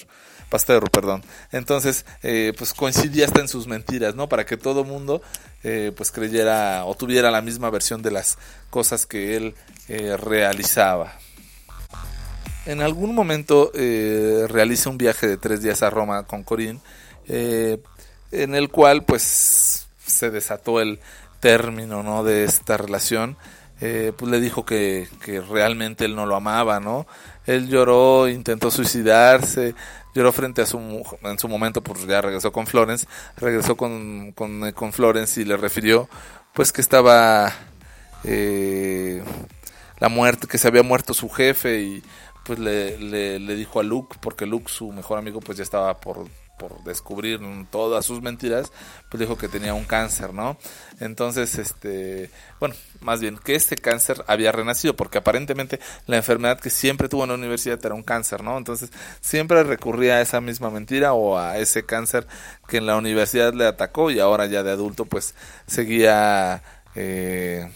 Pasteur, 0.50 0.90
perdón. 0.90 1.24
Entonces, 1.52 2.06
eh, 2.24 2.54
pues 2.58 2.74
coincidía 2.74 3.26
hasta 3.26 3.42
en 3.42 3.50
sus 3.50 3.68
mentiras, 3.68 4.16
¿no? 4.16 4.30
Para 4.30 4.46
que 4.46 4.56
todo 4.56 4.86
mundo, 4.86 5.22
eh, 5.64 5.92
pues 5.96 6.12
creyera 6.12 6.86
o 6.86 6.96
tuviera 6.96 7.32
la 7.32 7.42
misma 7.42 7.70
versión 7.70 8.02
de 8.02 8.12
las 8.12 8.38
cosas 8.70 9.06
que 9.06 9.36
él 9.36 9.56
realizaba. 9.90 11.18
En 12.66 12.82
algún 12.82 13.16
momento 13.16 13.72
realiza 13.74 14.90
un 14.92 15.00
viaje 15.00 15.28
de 15.28 15.38
tres 15.38 15.64
días 15.64 15.82
a 15.82 15.90
Roma 15.90 16.28
con 16.28 16.44
Corinne 16.44 16.80
en 18.32 18.56
el 18.56 18.70
cual 18.70 19.04
pues 19.04 19.88
se 20.06 20.30
desató 20.30 20.82
el 20.82 21.00
término 21.40 22.04
no 22.04 22.24
de 22.24 22.44
esta 22.44 22.78
relación. 22.78 23.38
Eh, 23.82 24.12
pues 24.18 24.30
le 24.30 24.42
dijo 24.42 24.66
que, 24.66 25.08
que, 25.24 25.40
realmente 25.40 26.04
él 26.04 26.14
no 26.14 26.26
lo 26.26 26.36
amaba 26.36 26.82
no 26.82 27.08
él 27.46 27.70
lloró 27.70 28.28
intentó 28.28 28.72
suicidarse 28.72 29.74
lloró 30.14 30.34
frente 30.34 30.62
a 30.62 30.66
su 30.66 30.78
en 31.24 31.40
su 31.40 31.48
momento 31.48 31.82
pues 31.82 32.06
ya 32.06 32.20
regresó 32.20 32.52
con 32.52 32.68
Florence 32.68 33.08
regresó 33.38 33.78
con, 33.78 34.34
con, 34.34 34.70
con 34.74 34.92
Florence 34.92 35.40
y 35.40 35.46
le 35.46 35.56
refirió 35.56 36.10
pues 36.54 36.74
que 36.74 36.82
estaba 36.82 37.54
eh, 38.26 39.24
la 40.00 40.10
muerte 40.10 40.48
que 40.48 40.58
se 40.58 40.68
había 40.68 40.84
muerto 40.84 41.14
su 41.14 41.30
jefe 41.30 41.80
y 41.80 42.04
pues 42.44 42.60
le, 42.60 42.98
le, 42.98 43.40
le 43.40 43.56
dijo 43.56 43.80
a 43.80 43.84
Luke 43.84 44.18
porque 44.20 44.46
Luke 44.46 44.70
su 44.70 44.92
mejor 44.92 45.20
amigo 45.20 45.40
pues 45.40 45.58
ya 45.58 45.64
estaba 45.64 46.02
por 46.02 46.26
por 46.60 46.84
descubrir 46.84 47.40
todas 47.72 48.06
sus 48.06 48.22
mentiras, 48.22 48.72
pues 49.10 49.20
dijo 49.20 49.38
que 49.38 49.48
tenía 49.48 49.74
un 49.74 49.86
cáncer, 49.86 50.34
¿no? 50.34 50.58
Entonces, 51.00 51.58
este, 51.58 52.30
bueno, 52.60 52.76
más 53.02 53.22
bien 53.22 53.40
que 53.44 53.56
este 53.56 53.76
cáncer 53.76 54.24
había 54.28 54.52
renacido, 54.52 54.96
porque 54.96 55.18
aparentemente 55.18 55.80
la 56.06 56.18
enfermedad 56.18 56.60
que 56.60 56.70
siempre 56.70 57.10
tuvo 57.10 57.24
en 57.24 57.30
la 57.30 57.36
universidad 57.36 57.84
era 57.84 57.96
un 57.96 58.04
cáncer, 58.04 58.44
¿no? 58.44 58.58
Entonces, 58.58 58.92
siempre 59.22 59.64
recurría 59.64 60.18
a 60.18 60.22
esa 60.22 60.42
misma 60.42 60.70
mentira 60.70 61.14
o 61.14 61.40
a 61.40 61.58
ese 61.58 61.84
cáncer 61.86 62.28
que 62.68 62.78
en 62.78 62.86
la 62.86 62.98
universidad 62.98 63.54
le 63.54 63.66
atacó 63.66 64.12
y 64.12 64.20
ahora 64.20 64.46
ya 64.46 64.62
de 64.62 64.72
adulto, 64.72 65.06
pues 65.06 65.34
seguía... 65.66 66.62
Eh, 66.94 67.68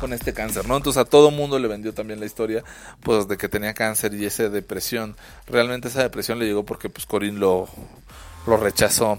con 0.00 0.12
este 0.12 0.32
cáncer, 0.32 0.66
¿no? 0.66 0.76
Entonces 0.76 1.00
a 1.00 1.04
todo 1.04 1.30
mundo 1.30 1.58
le 1.58 1.68
vendió 1.68 1.92
también 1.92 2.18
la 2.18 2.26
historia, 2.26 2.64
pues 3.02 3.28
de 3.28 3.36
que 3.36 3.48
tenía 3.48 3.74
cáncer 3.74 4.14
y 4.14 4.24
esa 4.24 4.48
depresión. 4.48 5.16
Realmente 5.46 5.88
esa 5.88 6.02
depresión 6.02 6.38
le 6.38 6.46
llegó 6.46 6.64
porque 6.64 6.88
pues 6.88 7.06
Corín 7.06 7.38
lo, 7.38 7.68
lo 8.46 8.56
rechazó. 8.56 9.18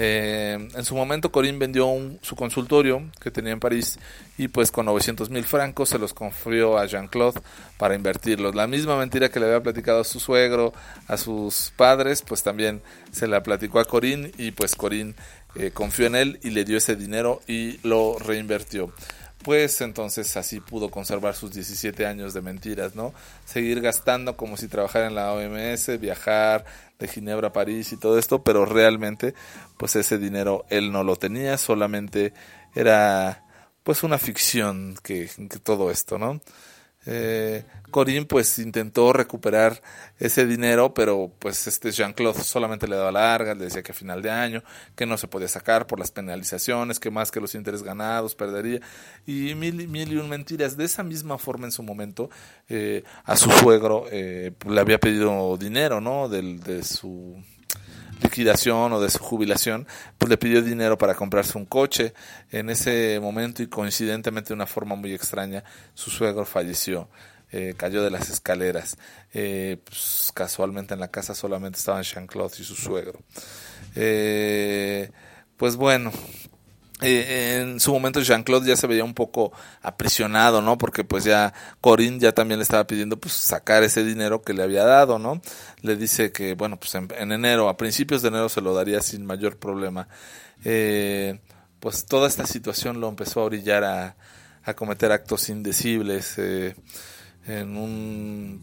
Eh, 0.00 0.68
en 0.76 0.84
su 0.84 0.94
momento 0.94 1.32
Corín 1.32 1.58
vendió 1.58 1.88
su 2.22 2.36
consultorio 2.36 3.02
que 3.20 3.32
tenía 3.32 3.52
en 3.52 3.58
París 3.58 3.98
y 4.36 4.46
pues 4.46 4.70
con 4.70 4.86
900 4.86 5.28
mil 5.28 5.42
francos 5.42 5.88
se 5.88 5.98
los 5.98 6.14
confió 6.14 6.78
a 6.78 6.86
Jean-Claude 6.86 7.40
para 7.78 7.96
invertirlos. 7.96 8.54
La 8.54 8.68
misma 8.68 8.96
mentira 8.96 9.28
que 9.28 9.40
le 9.40 9.46
había 9.46 9.60
platicado 9.60 10.00
a 10.00 10.04
su 10.04 10.20
suegro, 10.20 10.72
a 11.08 11.16
sus 11.16 11.72
padres, 11.76 12.22
pues 12.22 12.44
también 12.44 12.80
se 13.10 13.26
la 13.26 13.42
platicó 13.42 13.80
a 13.80 13.86
Corín 13.86 14.30
y 14.38 14.52
pues 14.52 14.76
Corín 14.76 15.16
eh, 15.56 15.72
confió 15.72 16.06
en 16.06 16.14
él 16.14 16.38
y 16.42 16.50
le 16.50 16.64
dio 16.64 16.76
ese 16.76 16.94
dinero 16.94 17.40
y 17.48 17.78
lo 17.86 18.18
reinvirtió 18.20 18.92
pues 19.42 19.80
entonces 19.80 20.36
así 20.36 20.60
pudo 20.60 20.90
conservar 20.90 21.34
sus 21.34 21.52
17 21.52 22.06
años 22.06 22.34
de 22.34 22.42
mentiras, 22.42 22.94
¿no? 22.94 23.14
Seguir 23.44 23.80
gastando 23.80 24.36
como 24.36 24.56
si 24.56 24.68
trabajara 24.68 25.06
en 25.06 25.14
la 25.14 25.32
OMS, 25.32 25.98
viajar 26.00 26.64
de 26.98 27.08
Ginebra 27.08 27.48
a 27.48 27.52
París 27.52 27.92
y 27.92 27.96
todo 27.96 28.18
esto, 28.18 28.42
pero 28.42 28.64
realmente 28.64 29.34
pues 29.76 29.96
ese 29.96 30.18
dinero 30.18 30.66
él 30.68 30.90
no 30.92 31.04
lo 31.04 31.16
tenía, 31.16 31.56
solamente 31.56 32.32
era 32.74 33.44
pues 33.82 34.02
una 34.02 34.18
ficción 34.18 34.96
que, 35.02 35.30
que 35.48 35.58
todo 35.58 35.90
esto, 35.90 36.18
¿no? 36.18 36.40
Eh, 37.10 37.64
Corín 37.90 38.26
pues 38.26 38.58
intentó 38.58 39.14
recuperar 39.14 39.80
ese 40.18 40.44
dinero, 40.46 40.92
pero 40.92 41.32
pues 41.38 41.66
este 41.66 41.90
Jean-Claude 41.90 42.44
solamente 42.44 42.86
le 42.86 42.96
daba 42.96 43.10
largas, 43.10 43.56
le 43.56 43.64
decía 43.64 43.82
que 43.82 43.92
a 43.92 43.94
final 43.94 44.20
de 44.20 44.30
año, 44.30 44.62
que 44.94 45.06
no 45.06 45.16
se 45.16 45.26
podía 45.26 45.48
sacar 45.48 45.86
por 45.86 45.98
las 45.98 46.10
penalizaciones, 46.10 47.00
que 47.00 47.10
más 47.10 47.30
que 47.30 47.40
los 47.40 47.54
intereses 47.54 47.82
ganados 47.82 48.34
perdería, 48.34 48.80
y 49.26 49.54
mil, 49.54 49.80
y 49.80 50.16
un 50.16 50.28
mentiras. 50.28 50.76
De 50.76 50.84
esa 50.84 51.02
misma 51.02 51.38
forma 51.38 51.64
en 51.64 51.72
su 51.72 51.82
momento, 51.82 52.28
eh, 52.68 53.04
a 53.24 53.36
su 53.36 53.50
suegro 53.50 54.04
eh, 54.10 54.52
le 54.68 54.80
había 54.80 54.98
pedido 54.98 55.56
dinero, 55.56 56.02
¿no? 56.02 56.28
Del, 56.28 56.60
de 56.60 56.84
su 56.84 57.42
liquidación 58.22 58.92
o 58.92 59.00
de 59.00 59.10
su 59.10 59.18
jubilación, 59.18 59.86
pues 60.18 60.30
le 60.30 60.36
pidió 60.36 60.62
dinero 60.62 60.98
para 60.98 61.14
comprarse 61.14 61.58
un 61.58 61.66
coche. 61.66 62.14
En 62.50 62.70
ese 62.70 63.18
momento 63.20 63.62
y 63.62 63.68
coincidentemente 63.68 64.48
de 64.48 64.54
una 64.54 64.66
forma 64.66 64.94
muy 64.94 65.12
extraña, 65.12 65.64
su 65.94 66.10
suegro 66.10 66.44
falleció. 66.44 67.08
Eh, 67.50 67.74
cayó 67.76 68.02
de 68.02 68.10
las 68.10 68.28
escaleras. 68.28 68.98
Eh, 69.32 69.78
pues, 69.84 70.30
casualmente 70.34 70.94
en 70.94 71.00
la 71.00 71.08
casa 71.08 71.34
solamente 71.34 71.78
estaban 71.78 72.02
Jean-Claude 72.02 72.56
y 72.60 72.64
su 72.64 72.74
suegro. 72.74 73.20
Eh, 73.94 75.10
pues 75.56 75.76
bueno, 75.76 76.12
eh, 77.00 77.60
en 77.60 77.78
su 77.78 77.92
momento 77.92 78.20
Jean-Claude 78.20 78.68
ya 78.68 78.76
se 78.76 78.88
veía 78.88 79.04
un 79.04 79.14
poco 79.14 79.52
aprisionado, 79.82 80.60
¿no? 80.62 80.78
Porque 80.78 81.04
pues 81.04 81.24
ya 81.24 81.54
Corinne 81.80 82.18
ya 82.18 82.32
también 82.32 82.58
le 82.58 82.64
estaba 82.64 82.86
pidiendo 82.86 83.16
pues 83.18 83.34
sacar 83.34 83.84
ese 83.84 84.04
dinero 84.04 84.42
que 84.42 84.52
le 84.52 84.64
había 84.64 84.84
dado, 84.84 85.18
¿no? 85.18 85.40
Le 85.82 85.96
dice 85.96 86.32
que, 86.32 86.54
bueno, 86.54 86.76
pues 86.78 86.94
en, 86.96 87.32
enero, 87.32 87.68
a 87.68 87.76
principios 87.76 88.22
de 88.22 88.28
enero 88.28 88.48
se 88.48 88.60
lo 88.60 88.74
daría 88.74 89.00
sin 89.00 89.24
mayor 89.24 89.58
problema. 89.58 90.08
Eh, 90.64 91.40
pues 91.78 92.04
toda 92.06 92.26
esta 92.26 92.46
situación 92.46 93.00
lo 93.00 93.08
empezó 93.08 93.40
a 93.40 93.44
orillar 93.44 93.84
a, 93.84 94.16
a 94.64 94.74
cometer 94.74 95.12
actos 95.12 95.48
indecibles 95.48 96.34
eh, 96.36 96.74
en 97.46 97.76
un, 97.76 98.60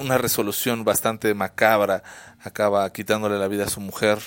una 0.00 0.18
resolución 0.18 0.84
bastante 0.84 1.32
macabra. 1.34 2.02
Acaba 2.40 2.92
quitándole 2.92 3.38
la 3.38 3.46
vida 3.46 3.66
a 3.66 3.70
su 3.70 3.80
mujer, 3.80 4.18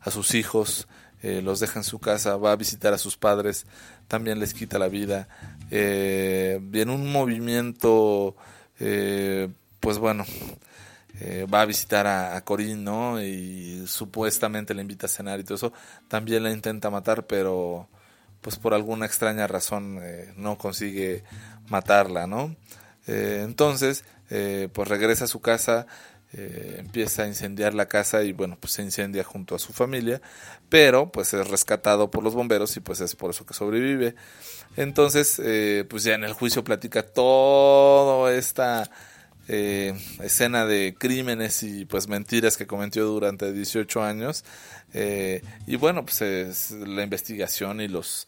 a 0.00 0.10
sus 0.10 0.34
hijos, 0.34 0.86
eh, 1.22 1.40
los 1.40 1.60
deja 1.60 1.78
en 1.78 1.84
su 1.84 1.98
casa, 2.00 2.36
va 2.36 2.52
a 2.52 2.56
visitar 2.56 2.92
a 2.92 2.98
sus 2.98 3.16
padres, 3.16 3.64
también 4.08 4.40
les 4.40 4.54
quita 4.54 4.78
la 4.78 4.88
vida. 4.88 5.28
Eh, 5.70 6.60
en 6.72 6.90
un 6.90 7.10
movimiento, 7.10 8.36
eh, 8.80 9.48
pues 9.80 9.98
bueno, 9.98 10.24
eh, 11.20 11.46
va 11.52 11.62
a 11.62 11.66
visitar 11.66 12.06
a, 12.06 12.36
a 12.36 12.44
Corín, 12.44 12.84
¿no? 12.84 13.22
Y 13.22 13.84
supuestamente 13.86 14.74
le 14.74 14.82
invita 14.82 15.06
a 15.06 15.08
cenar 15.08 15.40
y 15.40 15.44
todo 15.44 15.54
eso, 15.54 15.72
también 16.08 16.42
la 16.42 16.50
intenta 16.50 16.90
matar, 16.90 17.26
pero 17.26 17.88
pues 18.40 18.56
por 18.56 18.74
alguna 18.74 19.06
extraña 19.06 19.46
razón 19.46 20.00
no 20.36 20.58
consigue 20.58 21.22
matarla, 21.68 22.26
¿no? 22.26 22.56
entonces, 23.06 24.04
pues 24.28 24.88
regresa 24.88 25.24
a 25.24 25.28
su 25.28 25.40
casa, 25.40 25.86
eh, 26.34 26.76
empieza 26.78 27.24
a 27.24 27.26
incendiar 27.26 27.74
la 27.74 27.86
casa 27.86 28.22
y 28.22 28.32
bueno, 28.32 28.56
pues 28.58 28.72
se 28.72 28.82
incendia 28.82 29.22
junto 29.22 29.54
a 29.54 29.58
su 29.58 29.74
familia, 29.74 30.22
pero 30.70 31.12
pues 31.12 31.34
es 31.34 31.46
rescatado 31.46 32.10
por 32.10 32.24
los 32.24 32.34
bomberos 32.34 32.74
y 32.76 32.80
pues 32.80 33.00
es 33.00 33.14
por 33.14 33.30
eso 33.30 33.44
que 33.44 33.52
sobrevive. 33.52 34.14
Entonces, 34.76 35.40
eh, 35.44 35.84
pues 35.88 36.04
ya 36.04 36.14
en 36.14 36.24
el 36.24 36.32
juicio 36.32 36.64
platica 36.64 37.02
toda 37.02 38.34
esta 38.34 38.90
eh, 39.48 39.94
escena 40.22 40.64
de 40.64 40.94
crímenes 40.98 41.62
y 41.62 41.84
pues 41.84 42.08
mentiras 42.08 42.56
que 42.56 42.66
cometió 42.66 43.04
durante 43.04 43.52
18 43.52 44.02
años. 44.02 44.44
y 45.66 45.76
bueno, 45.76 46.04
pues 46.04 46.22
es 46.22 46.70
la 46.70 47.02
investigación 47.02 47.80
y 47.80 47.88
los 47.88 48.26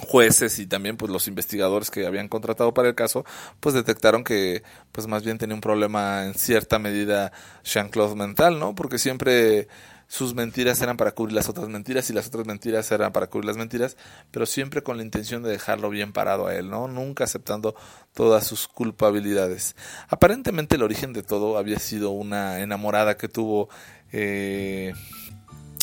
jueces 0.00 0.58
y 0.58 0.66
también 0.66 0.96
pues 0.96 1.10
los 1.10 1.28
investigadores 1.28 1.90
que 1.90 2.06
habían 2.06 2.28
contratado 2.28 2.74
para 2.74 2.88
el 2.88 2.94
caso 2.94 3.24
pues 3.60 3.74
detectaron 3.74 4.24
que 4.24 4.62
pues 4.92 5.06
más 5.06 5.24
bien 5.24 5.38
tenía 5.38 5.54
un 5.54 5.60
problema 5.60 6.26
en 6.26 6.34
cierta 6.34 6.78
medida 6.78 7.32
Jean-Claude 7.64 8.16
mental, 8.16 8.58
¿no? 8.58 8.74
Porque 8.74 8.98
siempre 8.98 9.68
sus 10.10 10.34
mentiras 10.34 10.82
eran 10.82 10.96
para 10.96 11.12
cubrir 11.12 11.36
las 11.36 11.48
otras 11.48 11.68
mentiras 11.68 12.10
y 12.10 12.12
las 12.12 12.26
otras 12.26 12.44
mentiras 12.44 12.90
eran 12.90 13.12
para 13.12 13.28
cubrir 13.28 13.44
las 13.44 13.56
mentiras, 13.56 13.96
pero 14.32 14.44
siempre 14.44 14.82
con 14.82 14.96
la 14.96 15.04
intención 15.04 15.44
de 15.44 15.50
dejarlo 15.50 15.88
bien 15.88 16.12
parado 16.12 16.48
a 16.48 16.56
él, 16.56 16.68
¿no? 16.68 16.88
Nunca 16.88 17.22
aceptando 17.22 17.76
todas 18.12 18.44
sus 18.44 18.66
culpabilidades. 18.66 19.76
Aparentemente 20.08 20.74
el 20.74 20.82
origen 20.82 21.12
de 21.12 21.22
todo 21.22 21.58
había 21.58 21.78
sido 21.78 22.10
una 22.10 22.58
enamorada 22.58 23.16
que 23.16 23.28
tuvo 23.28 23.68
eh, 24.10 24.94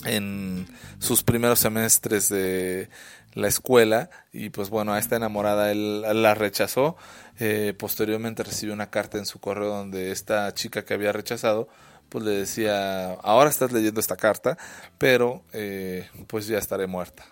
en 0.03 0.67
sus 0.99 1.23
primeros 1.23 1.59
semestres 1.59 2.27
de 2.27 2.89
la 3.37 3.47
escuela 3.47 4.09
y 4.33 4.49
pues 4.49 4.69
bueno, 4.71 4.93
a 4.93 4.99
esta 4.99 5.15
enamorada 5.15 5.71
él 5.71 6.01
la 6.01 6.33
rechazó. 6.33 6.97
Eh, 7.39 7.75
posteriormente 7.77 8.43
recibió 8.43 8.73
una 8.73 8.89
carta 8.89 9.19
en 9.19 9.27
su 9.27 9.39
correo 9.39 9.67
donde 9.67 10.11
esta 10.11 10.51
chica 10.55 10.83
que 10.83 10.95
había 10.95 11.11
rechazado 11.11 11.67
pues 12.09 12.23
le 12.23 12.31
decía, 12.31 13.13
ahora 13.13 13.49
estás 13.49 13.71
leyendo 13.71 13.99
esta 13.99 14.15
carta, 14.15 14.57
pero 14.97 15.43
eh, 15.53 16.09
pues 16.25 16.47
ya 16.47 16.57
estaré 16.57 16.87
muerta. 16.87 17.25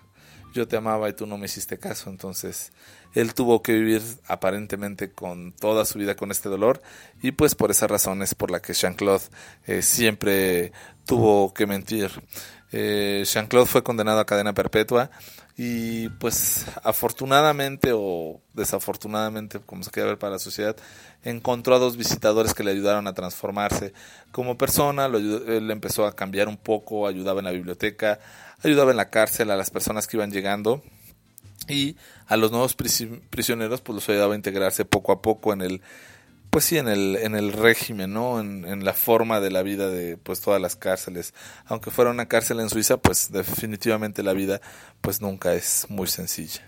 Yo 0.53 0.67
te 0.67 0.77
amaba 0.77 1.09
y 1.09 1.13
tú 1.13 1.25
no 1.25 1.37
me 1.37 1.45
hiciste 1.45 1.79
caso, 1.79 2.09
entonces 2.09 2.71
él 3.15 3.33
tuvo 3.33 3.63
que 3.63 3.73
vivir 3.73 4.01
aparentemente 4.27 5.11
con 5.11 5.53
toda 5.53 5.85
su 5.85 5.97
vida 5.97 6.15
con 6.15 6.31
este 6.31 6.49
dolor 6.49 6.81
y 7.21 7.31
pues 7.31 7.55
por 7.55 7.71
esas 7.71 7.89
razones 7.89 8.35
por 8.35 8.51
la 8.51 8.61
que 8.61 8.73
Jean-Claude 8.73 9.23
eh, 9.65 9.81
siempre 9.81 10.73
tuvo 11.05 11.53
que 11.53 11.65
mentir. 11.65 12.11
Eh, 12.71 13.23
Jean-Claude 13.25 13.67
fue 13.67 13.83
condenado 13.83 14.19
a 14.19 14.25
cadena 14.25 14.53
perpetua 14.53 15.09
y 15.57 16.09
pues 16.09 16.65
afortunadamente 16.83 17.91
o 17.93 18.41
desafortunadamente, 18.53 19.61
como 19.61 19.83
se 19.83 19.91
quiera 19.91 20.09
ver 20.09 20.19
para 20.19 20.33
la 20.33 20.39
sociedad, 20.39 20.75
encontró 21.23 21.75
a 21.75 21.79
dos 21.79 21.95
visitadores 21.95 22.53
que 22.53 22.65
le 22.65 22.71
ayudaron 22.71 23.07
a 23.07 23.13
transformarse 23.13 23.93
como 24.33 24.57
persona, 24.57 25.07
lo, 25.07 25.19
él 25.19 25.71
empezó 25.71 26.05
a 26.05 26.13
cambiar 26.13 26.49
un 26.49 26.57
poco, 26.57 27.07
ayudaba 27.07 27.39
en 27.39 27.45
la 27.45 27.51
biblioteca, 27.51 28.19
ayudaba 28.61 28.91
en 28.91 28.97
la 28.97 29.09
cárcel 29.09 29.51
a 29.51 29.55
las 29.55 29.71
personas 29.71 30.07
que 30.07 30.17
iban 30.17 30.31
llegando 30.31 30.83
y 31.67 31.95
a 32.27 32.37
los 32.37 32.51
nuevos 32.51 32.75
prisioneros 32.75 33.81
pues 33.81 33.95
los 33.95 34.09
ayudaba 34.09 34.33
a 34.33 34.37
integrarse 34.37 34.85
poco 34.85 35.11
a 35.11 35.21
poco 35.21 35.53
en 35.53 35.61
el 35.61 35.81
pues 36.49 36.63
sí, 36.63 36.77
en 36.77 36.87
el, 36.87 37.17
en 37.17 37.35
el 37.35 37.51
régimen, 37.51 38.13
¿no? 38.13 38.39
En, 38.39 38.63
en, 38.63 38.85
la 38.85 38.93
forma 38.93 39.41
de 39.41 39.51
la 39.51 39.61
vida 39.61 39.89
de 39.89 40.15
pues 40.15 40.39
todas 40.39 40.61
las 40.61 40.77
cárceles. 40.77 41.33
Aunque 41.65 41.91
fuera 41.91 42.11
una 42.11 42.29
cárcel 42.29 42.61
en 42.61 42.69
Suiza, 42.69 42.95
pues 42.95 43.29
definitivamente 43.29 44.23
la 44.23 44.31
vida 44.31 44.61
pues 45.01 45.19
nunca 45.19 45.53
es 45.53 45.85
muy 45.89 46.07
sencilla. 46.07 46.61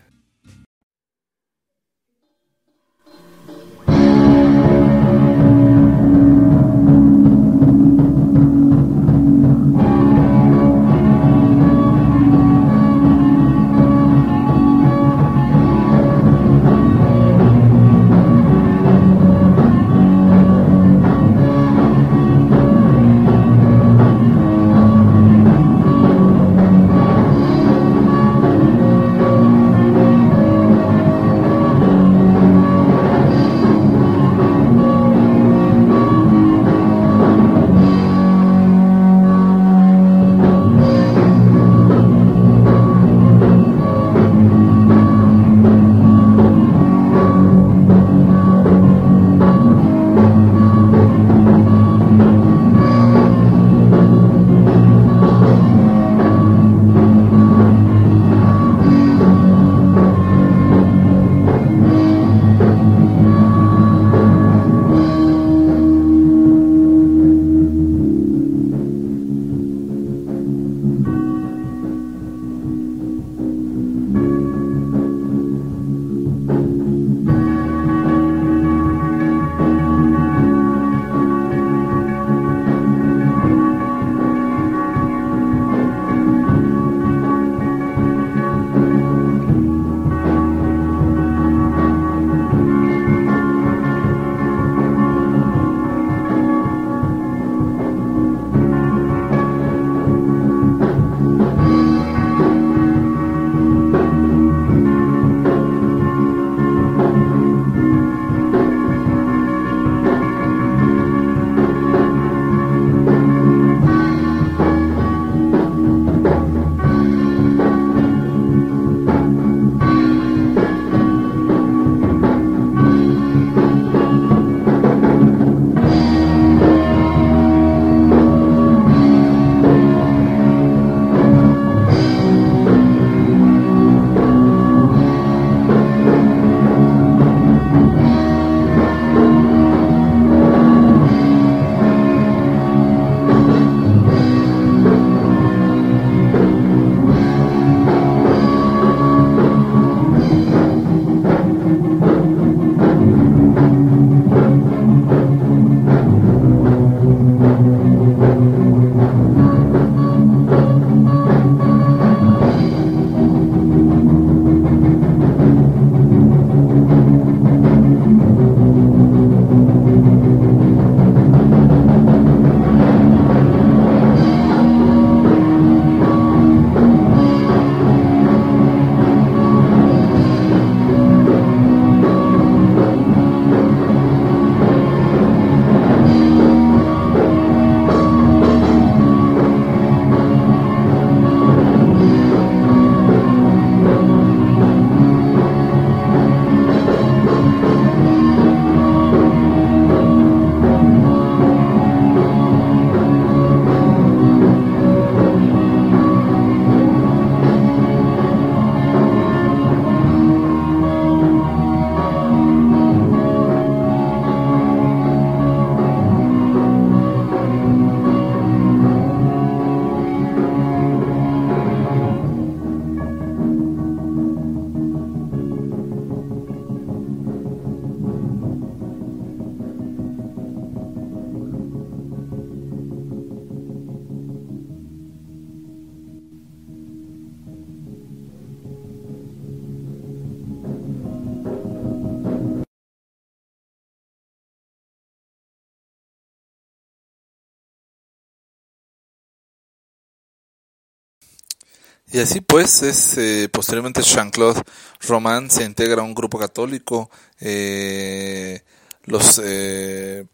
Y 252.09 252.19
así 252.19 252.39
pues, 252.39 252.83
es, 252.83 253.17
eh, 253.17 253.49
posteriormente 253.49 254.01
Jean-Claude 254.01 254.61
Roman 255.01 255.51
se 255.51 255.65
integra 255.65 256.01
a 256.01 256.05
un 256.05 256.15
grupo 256.15 256.39
católico, 256.39 257.09
eh, 257.41 258.61
los 259.03 259.41
eh, 259.43 260.25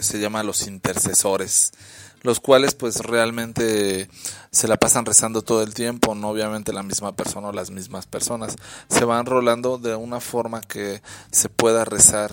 se 0.00 0.18
llama 0.18 0.42
los 0.42 0.66
intercesores, 0.66 1.72
los 2.22 2.40
cuales 2.40 2.74
pues 2.74 3.00
realmente 3.00 4.08
se 4.50 4.68
la 4.68 4.78
pasan 4.78 5.04
rezando 5.04 5.42
todo 5.42 5.62
el 5.62 5.74
tiempo, 5.74 6.14
no 6.14 6.30
obviamente 6.30 6.72
la 6.72 6.82
misma 6.82 7.14
persona 7.14 7.48
o 7.48 7.52
las 7.52 7.70
mismas 7.70 8.06
personas, 8.06 8.56
se 8.88 9.04
van 9.04 9.26
rolando 9.26 9.76
de 9.76 9.94
una 9.96 10.20
forma 10.20 10.62
que 10.62 11.02
se 11.30 11.50
pueda 11.50 11.84
rezar 11.84 12.32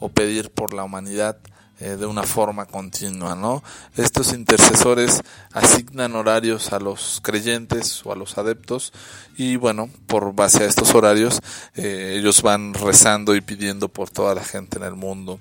o 0.00 0.08
pedir 0.08 0.50
por 0.50 0.74
la 0.74 0.82
humanidad 0.82 1.38
eh, 1.80 1.96
de 1.96 2.06
una 2.06 2.24
forma 2.24 2.66
continua, 2.66 3.36
¿no? 3.36 3.62
Estos 3.96 4.32
intercesores 4.32 5.22
asignan 5.52 6.16
horarios 6.16 6.72
a 6.72 6.80
los 6.80 7.20
creyentes 7.22 8.04
o 8.04 8.10
a 8.10 8.16
los 8.16 8.36
adeptos 8.36 8.92
y 9.36 9.54
bueno, 9.54 9.88
por 10.08 10.34
base 10.34 10.64
a 10.64 10.66
estos 10.66 10.92
horarios 10.96 11.40
eh, 11.76 12.16
ellos 12.18 12.42
van 12.42 12.74
rezando 12.74 13.36
y 13.36 13.42
pidiendo 13.42 13.88
por 13.88 14.10
toda 14.10 14.34
la 14.34 14.42
gente 14.42 14.78
en 14.78 14.84
el 14.86 14.96
mundo. 14.96 15.38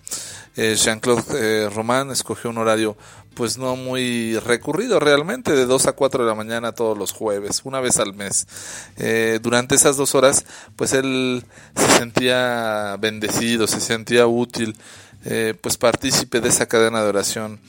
Eh, 0.55 0.75
Jean-Claude 0.75 1.71
Román 1.71 2.11
escogió 2.11 2.51
un 2.51 2.59
horario 2.59 2.95
pues 3.33 3.57
no 3.57 3.75
muy 3.75 4.37
recurrido 4.37 4.99
realmente, 4.99 5.53
de 5.53 5.65
2 5.65 5.87
a 5.87 5.93
4 5.93 6.23
de 6.23 6.29
la 6.29 6.35
mañana 6.35 6.71
todos 6.71 6.95
los 6.95 7.13
jueves, 7.13 7.61
una 7.63 7.79
vez 7.79 7.97
al 7.97 8.15
mes. 8.15 8.47
durante 9.43 9.75
esas 9.75 9.95
dos 9.95 10.15
horas, 10.15 10.43
pues 10.75 10.93
él 10.93 11.43
se 11.75 11.97
sentía 11.99 12.97
bendecido, 12.99 13.67
se 13.67 13.79
sentía 13.79 14.25
útil, 14.25 14.75
eh, 15.29 15.53
pues 15.59 15.77
partícipe 15.77 16.39
de 16.39 16.47
esa 16.47 16.67
cadena 16.67 17.03
de 17.03 17.09
oración. 17.09 17.59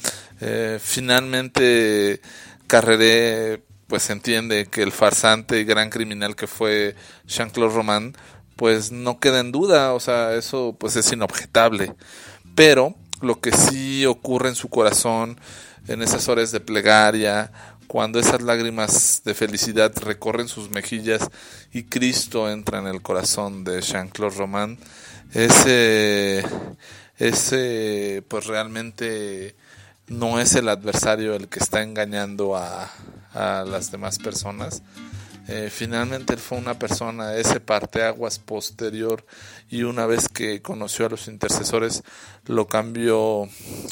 Eh, 0.41 0.79
finalmente 0.81 2.21
Carreré 2.69 3.63
pues 3.89 4.09
entiende 4.11 4.67
que 4.67 4.83
el 4.83 4.93
farsante 4.93 5.59
y 5.59 5.65
gran 5.65 5.91
criminal 5.91 6.37
que 6.37 6.47
fue 6.47 6.95
Jean-Claude 7.27 7.75
Roman 7.75 8.17
pues 8.55 8.93
no 8.93 9.19
queda 9.19 9.41
en 9.41 9.51
duda, 9.51 9.93
o 9.95 10.01
sea, 10.01 10.35
eso 10.35 10.77
pues 10.79 10.95
es 10.95 11.13
inobjetable. 11.13 11.95
Pero 12.55 12.95
lo 13.21 13.41
que 13.41 13.51
sí 13.51 14.07
ocurre 14.07 14.51
en 14.51 14.55
su 14.55 14.69
corazón 14.69 15.41
en 15.89 16.03
esas 16.03 16.29
horas 16.29 16.53
de 16.53 16.61
plegaria, 16.61 17.51
cuando 17.89 18.21
esas 18.21 18.43
lágrimas 18.43 19.23
de 19.25 19.35
felicidad 19.35 19.93
recorren 19.97 20.47
sus 20.47 20.71
mejillas 20.71 21.29
y 21.73 21.85
Cristo 21.85 22.51
entra 22.51 22.79
en 22.79 22.87
el 22.87 23.03
corazón 23.03 23.65
de 23.65 23.81
Jean-Claude 23.81 24.37
Roman, 24.37 24.79
ese 25.33 26.45
ese 27.19 28.23
pues 28.29 28.47
realmente 28.47 29.55
no 30.07 30.41
es 30.41 30.55
el 30.55 30.69
adversario 30.69 31.35
el 31.35 31.49
que 31.49 31.59
está 31.59 31.83
engañando 31.83 32.57
a, 32.57 32.91
las 33.35 33.93
demás 33.93 34.19
personas. 34.19 34.83
Eh, 35.47 35.71
finalmente 35.71 36.33
él 36.33 36.41
fue 36.41 36.59
una 36.59 36.77
persona, 36.79 37.37
ese 37.37 37.61
parteaguas 37.61 38.41
posterior 38.41 39.25
y 39.71 39.85
una 39.85 40.07
vez 40.07 40.29
que 40.29 40.61
conoció 40.61 41.07
a 41.07 41.11
los 41.11 41.29
intercesores 41.29 42.03
lo 42.47 42.67
cambió 42.67 43.49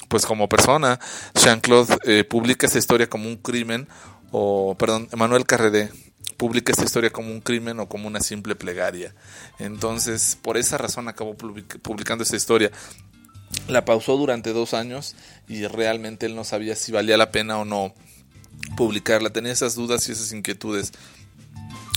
pues 0.08 0.26
como 0.26 0.48
persona. 0.48 0.98
Jean-Claude 1.34 1.96
eh, 2.04 2.24
publica 2.24 2.66
esa 2.66 2.78
historia 2.78 3.08
como 3.08 3.28
un 3.28 3.36
crimen, 3.36 3.86
o 4.32 4.74
perdón, 4.76 5.08
Emmanuel 5.12 5.46
Carreré 5.46 5.90
publica 6.36 6.72
esta 6.72 6.84
historia 6.84 7.10
como 7.10 7.30
un 7.30 7.40
crimen 7.40 7.78
o 7.80 7.88
como 7.88 8.08
una 8.08 8.20
simple 8.20 8.56
plegaria. 8.56 9.14
Entonces, 9.58 10.36
por 10.40 10.56
esa 10.56 10.76
razón 10.76 11.08
acabó 11.08 11.34
publicando 11.34 12.24
esta 12.24 12.36
historia 12.36 12.70
la 13.68 13.84
pausó 13.84 14.16
durante 14.16 14.52
dos 14.52 14.74
años 14.74 15.14
y 15.48 15.66
realmente 15.66 16.26
él 16.26 16.34
no 16.34 16.44
sabía 16.44 16.76
si 16.76 16.92
valía 16.92 17.16
la 17.16 17.30
pena 17.30 17.58
o 17.58 17.64
no 17.64 17.94
publicarla. 18.76 19.30
Tenía 19.30 19.52
esas 19.52 19.74
dudas 19.74 20.08
y 20.08 20.12
esas 20.12 20.32
inquietudes. 20.32 20.92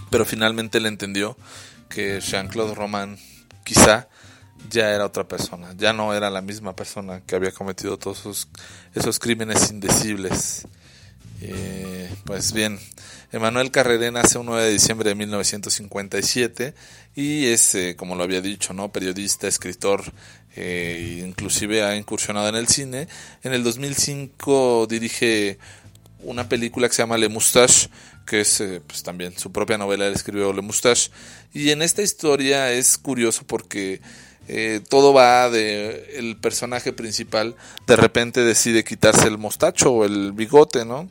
Pero 0.09 0.25
finalmente 0.25 0.79
él 0.79 0.87
entendió 0.87 1.37
que 1.89 2.19
Jean-Claude 2.21 2.75
Roman 2.75 3.17
quizá 3.63 4.07
ya 4.69 4.91
era 4.91 5.05
otra 5.05 5.27
persona, 5.27 5.73
ya 5.77 5.93
no 5.93 6.13
era 6.13 6.29
la 6.29 6.41
misma 6.41 6.75
persona 6.75 7.21
que 7.21 7.35
había 7.35 7.51
cometido 7.51 7.97
todos 7.97 8.19
esos, 8.19 8.47
esos 8.93 9.19
crímenes 9.19 9.71
indecibles. 9.71 10.67
Eh, 11.41 12.09
pues 12.25 12.51
bien, 12.53 12.79
Emanuel 13.31 13.71
Carreré 13.71 14.11
nace 14.11 14.37
un 14.37 14.47
9 14.47 14.65
de 14.65 14.71
diciembre 14.71 15.09
de 15.09 15.15
1957 15.15 16.73
y 17.15 17.45
es, 17.45 17.75
eh, 17.75 17.95
como 17.95 18.15
lo 18.15 18.23
había 18.23 18.41
dicho, 18.41 18.73
¿no? 18.73 18.91
periodista, 18.91 19.47
escritor, 19.47 20.03
eh, 20.55 21.23
inclusive 21.25 21.83
ha 21.83 21.95
incursionado 21.95 22.49
en 22.49 22.55
el 22.55 22.67
cine. 22.67 23.07
En 23.43 23.53
el 23.53 23.63
2005 23.63 24.87
dirige 24.89 25.59
una 26.23 26.49
película 26.49 26.87
que 26.87 26.95
se 26.95 27.01
llama 27.03 27.17
Le 27.17 27.29
Moustache, 27.29 27.89
que 28.25 28.41
es 28.41 28.61
eh, 28.61 28.81
pues 28.85 29.03
también 29.03 29.37
su 29.37 29.51
propia 29.51 29.77
novela, 29.77 30.07
él 30.07 30.13
escribió 30.13 30.51
Le 30.51 30.61
Moustache. 30.61 31.11
Y 31.53 31.69
en 31.69 31.81
esta 31.81 32.01
historia 32.01 32.71
es 32.71 32.97
curioso 32.97 33.45
porque 33.47 34.01
eh, 34.49 34.81
todo 34.89 35.13
va 35.13 35.49
de 35.49 36.17
el 36.17 36.35
personaje 36.35 36.91
principal 36.91 37.55
de 37.87 37.95
repente 37.95 38.41
decide 38.41 38.83
quitarse 38.83 39.27
el 39.27 39.37
mostacho 39.37 39.91
o 39.91 40.05
el 40.05 40.33
bigote, 40.33 40.85
¿no? 40.85 41.09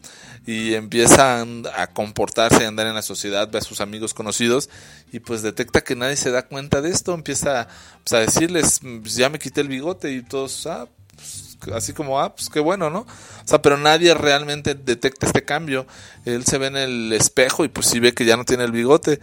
y 0.48 0.72
empieza 0.72 1.42
a, 1.76 1.86
comportarse 1.88 2.62
y 2.62 2.64
a 2.64 2.68
andar 2.68 2.86
en 2.86 2.94
la 2.94 3.02
sociedad, 3.02 3.50
ve 3.50 3.58
a 3.58 3.60
sus 3.60 3.82
amigos 3.82 4.14
conocidos 4.14 4.70
y 5.12 5.18
pues 5.18 5.42
detecta 5.42 5.82
que 5.82 5.94
nadie 5.94 6.16
se 6.16 6.30
da 6.30 6.46
cuenta 6.46 6.80
de 6.80 6.88
esto, 6.88 7.12
empieza 7.12 7.68
pues, 8.02 8.14
a 8.14 8.20
decirles, 8.20 8.80
pues, 8.80 9.14
ya 9.14 9.28
me 9.28 9.38
quité 9.38 9.60
el 9.60 9.68
bigote 9.68 10.10
y 10.10 10.22
todos, 10.22 10.66
ah, 10.66 10.88
pues, 11.14 11.47
así 11.74 11.92
como, 11.92 12.20
ah, 12.20 12.34
pues 12.34 12.48
qué 12.48 12.60
bueno, 12.60 12.90
¿no? 12.90 13.00
O 13.00 13.06
sea, 13.44 13.62
pero 13.62 13.76
nadie 13.76 14.14
realmente 14.14 14.74
detecta 14.74 15.26
este 15.26 15.44
cambio. 15.44 15.86
Él 16.24 16.44
se 16.44 16.58
ve 16.58 16.68
en 16.68 16.76
el 16.76 17.12
espejo 17.12 17.64
y 17.64 17.68
pues 17.68 17.86
sí 17.86 18.00
ve 18.00 18.14
que 18.14 18.24
ya 18.24 18.36
no 18.36 18.44
tiene 18.44 18.64
el 18.64 18.72
bigote. 18.72 19.20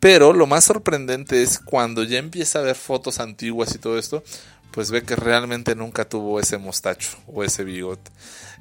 Pero 0.00 0.32
lo 0.32 0.46
más 0.46 0.64
sorprendente 0.64 1.42
es 1.42 1.58
cuando 1.58 2.04
ya 2.04 2.18
empieza 2.18 2.60
a 2.60 2.62
ver 2.62 2.76
fotos 2.76 3.18
antiguas 3.18 3.74
y 3.74 3.78
todo 3.78 3.98
esto, 3.98 4.22
pues 4.70 4.90
ve 4.90 5.02
que 5.02 5.16
realmente 5.16 5.74
nunca 5.74 6.08
tuvo 6.08 6.38
ese 6.38 6.58
mostacho 6.58 7.18
o 7.26 7.42
ese 7.42 7.64
bigote. 7.64 8.10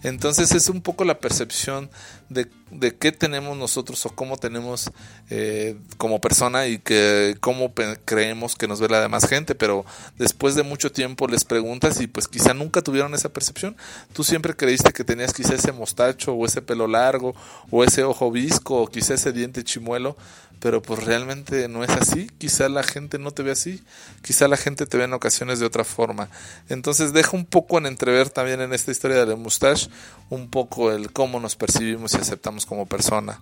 Entonces 0.03 0.51
es 0.51 0.69
un 0.69 0.81
poco 0.81 1.05
la 1.05 1.19
percepción 1.19 1.89
de, 2.29 2.47
de 2.71 2.95
qué 2.95 3.11
tenemos 3.11 3.57
nosotros 3.57 4.05
o 4.05 4.09
cómo 4.09 4.37
tenemos 4.37 4.91
eh, 5.29 5.77
como 5.97 6.21
persona 6.21 6.67
y 6.67 6.79
que 6.79 7.37
cómo 7.39 7.73
creemos 8.05 8.55
que 8.55 8.67
nos 8.67 8.79
ve 8.79 8.89
la 8.89 9.01
demás 9.01 9.27
gente, 9.27 9.55
pero 9.55 9.85
después 10.17 10.55
de 10.55 10.63
mucho 10.63 10.91
tiempo 10.91 11.27
les 11.27 11.45
preguntas 11.45 11.99
y 12.01 12.07
pues 12.07 12.27
quizá 12.27 12.53
nunca 12.53 12.81
tuvieron 12.81 13.13
esa 13.15 13.29
percepción. 13.29 13.75
Tú 14.13 14.23
siempre 14.23 14.55
creíste 14.55 14.93
que 14.93 15.03
tenías 15.03 15.33
quizá 15.33 15.55
ese 15.55 15.71
mostacho 15.71 16.33
o 16.33 16.45
ese 16.45 16.61
pelo 16.61 16.87
largo 16.87 17.35
o 17.71 17.83
ese 17.83 18.03
ojo 18.03 18.31
visco 18.31 18.81
o 18.81 18.87
quizá 18.87 19.13
ese 19.13 19.31
diente 19.31 19.63
chimuelo, 19.63 20.17
pero 20.59 20.81
pues 20.81 21.03
realmente 21.03 21.67
no 21.67 21.83
es 21.83 21.89
así, 21.91 22.29
quizá 22.37 22.67
la 22.69 22.83
gente 22.83 23.19
no 23.19 23.31
te 23.31 23.43
ve 23.43 23.51
así, 23.51 23.83
quizá 24.21 24.47
la 24.47 24.57
gente 24.57 24.85
te 24.85 24.97
ve 24.97 25.03
en 25.03 25.13
ocasiones 25.13 25.59
de 25.59 25.65
otra 25.65 25.83
forma. 25.83 26.29
Entonces 26.69 27.13
deja 27.13 27.37
un 27.37 27.45
poco 27.45 27.77
en 27.77 27.85
entrever 27.85 28.29
también 28.29 28.61
en 28.61 28.73
esta 28.73 28.91
historia 28.91 29.17
de 29.17 29.25
la 29.25 29.33
un 30.29 30.49
poco 30.49 30.91
el 30.91 31.11
cómo 31.11 31.39
nos 31.39 31.55
percibimos 31.55 32.13
y 32.13 32.17
aceptamos 32.17 32.65
como 32.65 32.85
persona. 32.85 33.41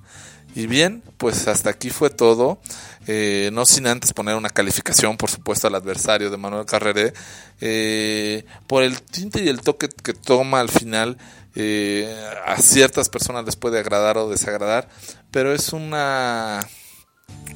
Y 0.56 0.68
bien, 0.68 1.04
pues 1.18 1.48
hasta 1.48 1.70
aquí 1.70 1.90
fue 1.90 2.10
todo. 2.10 2.60
Eh, 3.08 3.50
no 3.52 3.66
sin 3.66 3.88
antes 3.88 4.14
poner 4.14 4.36
una 4.36 4.50
calificación, 4.50 5.18
por 5.18 5.30
supuesto, 5.30 5.68
al 5.68 5.76
adversario 5.76 6.30
de 6.30 6.38
Manuel 6.38 6.66
Carreré. 6.66 7.14
Eh, 7.60 8.46
por 8.68 8.84
el 8.84 9.02
tinte 9.02 9.44
y 9.44 9.50
el 9.50 9.62
toque 9.62 9.90
que 9.90 10.14
toma 10.14 10.62
al 10.62 10.70
final, 10.70 11.18
eh, 11.56 12.14
a 12.46 12.58
ciertas 12.58 13.10
personas 13.10 13.46
les 13.46 13.56
puede 13.56 13.80
agradar 13.80 14.18
o 14.18 14.30
desagradar, 14.30 14.90
pero 15.32 15.54
es 15.54 15.74
una 15.74 16.60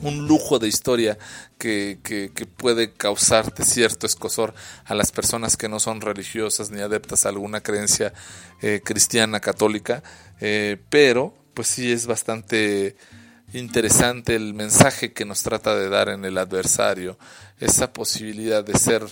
un 0.01 0.27
lujo 0.27 0.59
de 0.59 0.67
historia 0.67 1.17
que, 1.57 1.99
que, 2.03 2.45
puede 2.45 2.93
causarte 2.93 3.63
cierto 3.65 4.05
escosor 4.05 4.53
a 4.85 4.95
las 4.95 5.11
personas 5.11 5.57
que 5.57 5.67
no 5.67 5.79
son 5.79 6.01
religiosas 6.01 6.71
ni 6.71 6.81
adeptas 6.81 7.25
a 7.25 7.29
alguna 7.29 7.61
creencia 7.61 8.13
eh, 8.61 8.81
cristiana 8.83 9.39
católica, 9.39 10.03
eh, 10.39 10.77
pero 10.89 11.33
pues 11.53 11.67
sí 11.67 11.91
es 11.91 12.07
bastante 12.07 12.95
interesante 13.53 14.35
el 14.35 14.53
mensaje 14.53 15.11
que 15.11 15.25
nos 15.25 15.43
trata 15.43 15.75
de 15.75 15.89
dar 15.89 16.09
en 16.09 16.23
el 16.23 16.37
adversario, 16.37 17.17
esa 17.59 17.91
posibilidad 17.91 18.63
de 18.63 18.77
ser 18.77 19.03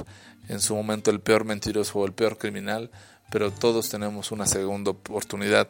en 0.48 0.62
su 0.62 0.76
momento 0.76 1.12
el 1.12 1.20
peor 1.20 1.44
mentiroso 1.44 2.00
o 2.00 2.06
el 2.06 2.14
peor 2.14 2.38
criminal, 2.38 2.90
pero 3.30 3.52
todos 3.52 3.90
tenemos 3.90 4.32
una 4.32 4.46
segunda 4.46 4.92
oportunidad 4.92 5.68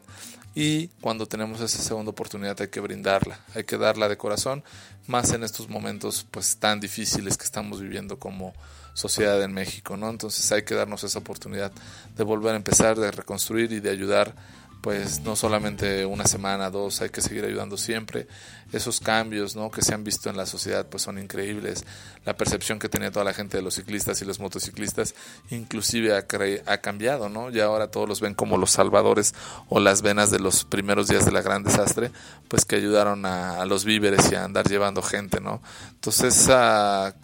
y 0.60 0.88
cuando 1.02 1.28
tenemos 1.28 1.62
esa 1.62 1.84
segunda 1.84 2.10
oportunidad 2.10 2.60
hay 2.60 2.70
que 2.70 2.80
brindarla, 2.80 3.40
hay 3.54 3.64
que 3.64 3.78
darla 3.78 4.10
de 4.10 4.18
corazón, 4.18 4.64
más 5.06 5.32
en 5.32 5.44
estos 5.44 5.70
momentos 5.70 6.26
pues 6.32 6.58
tan 6.58 6.80
difíciles 6.80 7.38
que 7.38 7.44
estamos 7.44 7.80
viviendo 7.80 8.18
como 8.18 8.56
sociedad 8.96 9.40
en 9.44 9.54
México, 9.54 9.98
¿no? 9.98 10.10
Entonces 10.10 10.52
hay 10.52 10.64
que 10.64 10.74
darnos 10.74 11.04
esa 11.04 11.20
oportunidad 11.20 11.72
de 12.16 12.24
volver 12.24 12.56
a 12.56 12.58
empezar, 12.58 12.98
de 12.98 13.12
reconstruir 13.12 13.72
y 13.72 13.82
de 13.82 13.92
ayudar 13.92 14.34
pues 14.82 15.22
no 15.22 15.36
solamente 15.36 16.06
una 16.06 16.26
semana, 16.26 16.70
dos, 16.70 17.02
hay 17.02 17.10
que 17.10 17.22
seguir 17.22 17.46
ayudando 17.46 17.78
siempre. 17.78 18.28
Esos 18.72 19.00
cambios 19.00 19.56
¿no? 19.56 19.72
que 19.72 19.82
se 19.82 19.94
han 19.94 20.04
visto 20.04 20.30
en 20.30 20.38
la 20.38 20.46
sociedad 20.46 20.86
pues 20.88 21.04
son 21.04 21.18
increíbles. 21.18 21.86
La 22.26 22.36
percepción 22.36 22.80
que 22.80 22.90
tenía 22.90 23.12
toda 23.12 23.26
la 23.26 23.34
gente 23.34 23.58
de 23.58 23.64
los 23.64 23.76
ciclistas 23.76 24.22
y 24.22 24.26
los 24.26 24.40
motociclistas 24.40 25.16
inclusive 25.50 26.16
ha, 26.16 26.26
ha 26.72 26.78
cambiado, 26.80 27.30
¿no? 27.30 27.50
Ya 27.50 27.66
ahora 27.66 27.90
todos 27.90 28.08
los 28.08 28.22
ven 28.22 28.34
como 28.34 28.58
los 28.58 28.72
salvadores 28.72 29.34
o 29.70 29.80
las 29.80 30.02
venas 30.02 30.32
de 30.32 30.40
los 30.40 30.66
primeros 30.66 31.08
días 31.08 31.26
de 31.26 31.32
la 31.32 31.42
gran 31.42 31.64
desastre, 31.64 32.12
pues 32.48 32.66
que 32.66 32.76
ayudaron 32.76 33.26
a, 33.26 33.62
a 33.62 33.66
los 33.66 33.86
víveres 33.86 34.32
y 34.32 34.36
a 34.36 34.44
andar 34.44 34.68
llevando 34.68 35.02
gente, 35.02 35.40
¿no? 35.40 35.62
Entonces 35.96 36.38
esa 36.38 37.16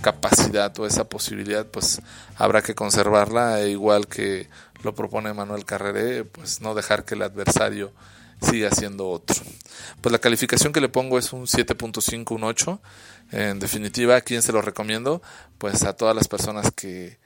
capacidad 0.00 0.78
o 0.78 0.86
esa 0.86 1.08
posibilidad 1.08 1.66
pues 1.66 2.00
habrá 2.36 2.62
que 2.62 2.74
conservarla 2.74 3.60
e 3.60 3.70
igual 3.70 4.06
que 4.06 4.48
lo 4.82 4.94
propone 4.94 5.32
Manuel 5.32 5.64
Carreré, 5.64 6.24
pues 6.24 6.60
no 6.60 6.74
dejar 6.74 7.04
que 7.04 7.14
el 7.14 7.22
adversario 7.22 7.92
siga 8.40 8.70
siendo 8.70 9.08
otro. 9.08 9.36
Pues 10.00 10.12
la 10.12 10.18
calificación 10.18 10.72
que 10.72 10.80
le 10.80 10.88
pongo 10.88 11.18
es 11.18 11.32
un 11.32 11.46
7.5, 11.46 12.34
un 12.34 12.44
8. 12.44 12.80
En 13.32 13.58
definitiva, 13.58 14.16
¿a 14.16 14.20
quién 14.20 14.42
se 14.42 14.52
lo 14.52 14.62
recomiendo? 14.62 15.22
Pues 15.58 15.82
a 15.82 15.94
todas 15.94 16.14
las 16.14 16.28
personas 16.28 16.70
que, 16.70 17.18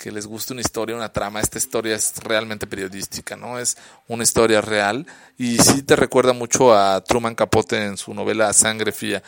que 0.00 0.10
les 0.10 0.26
guste 0.26 0.54
una 0.54 0.62
historia, 0.62 0.96
una 0.96 1.12
trama. 1.12 1.40
Esta 1.40 1.58
historia 1.58 1.94
es 1.94 2.14
realmente 2.24 2.66
periodística, 2.66 3.36
¿no? 3.36 3.58
Es 3.58 3.76
una 4.08 4.22
historia 4.22 4.62
real 4.62 5.06
y 5.36 5.58
sí 5.58 5.82
te 5.82 5.94
recuerda 5.94 6.32
mucho 6.32 6.74
a 6.74 7.04
Truman 7.04 7.34
Capote 7.34 7.84
en 7.84 7.98
su 7.98 8.14
novela 8.14 8.48
A 8.48 8.52
Sangre 8.54 8.92
Fría. 8.92 9.22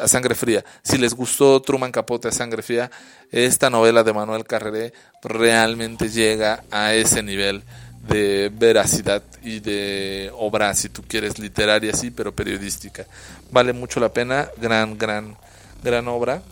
A 0.00 0.08
Sangre 0.08 0.34
Fría. 0.34 0.64
Si 0.82 0.96
les 0.96 1.12
gustó 1.12 1.60
Truman 1.60 1.92
Capote 1.92 2.28
a 2.28 2.32
Sangre 2.32 2.62
Fría, 2.62 2.90
esta 3.30 3.68
novela 3.68 4.02
de 4.02 4.14
Manuel 4.14 4.44
Carreré 4.44 4.94
realmente 5.22 6.08
llega 6.08 6.64
a 6.70 6.94
ese 6.94 7.22
nivel 7.22 7.62
de 8.08 8.50
veracidad 8.54 9.22
y 9.42 9.60
de 9.60 10.30
obra, 10.34 10.74
si 10.74 10.88
tú 10.88 11.02
quieres, 11.06 11.38
literaria, 11.38 11.92
sí, 11.92 12.10
pero 12.10 12.34
periodística. 12.34 13.06
Vale 13.50 13.74
mucho 13.74 14.00
la 14.00 14.10
pena, 14.10 14.48
gran, 14.56 14.96
gran, 14.96 15.36
gran 15.82 16.08
obra. 16.08 16.42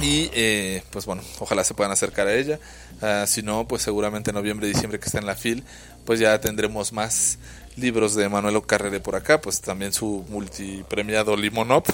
Y 0.00 0.30
eh, 0.32 0.82
pues 0.90 1.04
bueno, 1.04 1.22
ojalá 1.40 1.62
se 1.62 1.74
puedan 1.74 1.92
acercar 1.92 2.26
a 2.26 2.34
ella. 2.34 2.58
Uh, 3.02 3.26
si 3.26 3.42
no, 3.42 3.68
pues 3.68 3.82
seguramente 3.82 4.30
en 4.30 4.36
noviembre, 4.36 4.66
diciembre 4.66 4.98
que 4.98 5.06
está 5.06 5.18
en 5.18 5.26
la 5.26 5.34
FIL, 5.34 5.62
pues 6.06 6.18
ya 6.18 6.40
tendremos 6.40 6.92
más 6.92 7.38
libros 7.76 8.14
de 8.14 8.28
Manuel 8.28 8.64
Carrere 8.66 9.00
por 9.00 9.14
acá, 9.14 9.40
pues 9.40 9.60
también 9.60 9.92
su 9.92 10.24
multipremiado 10.28 11.36
Limonop. 11.36 11.88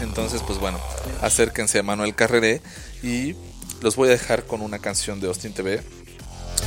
Entonces, 0.00 0.42
pues 0.46 0.58
bueno, 0.58 0.78
acérquense 1.22 1.78
a 1.78 1.82
Manuel 1.82 2.14
Carrere 2.14 2.60
y 3.02 3.34
los 3.80 3.96
voy 3.96 4.08
a 4.08 4.12
dejar 4.12 4.44
con 4.44 4.60
una 4.60 4.78
canción 4.78 5.20
de 5.20 5.28
Austin 5.28 5.52
TV. 5.52 5.82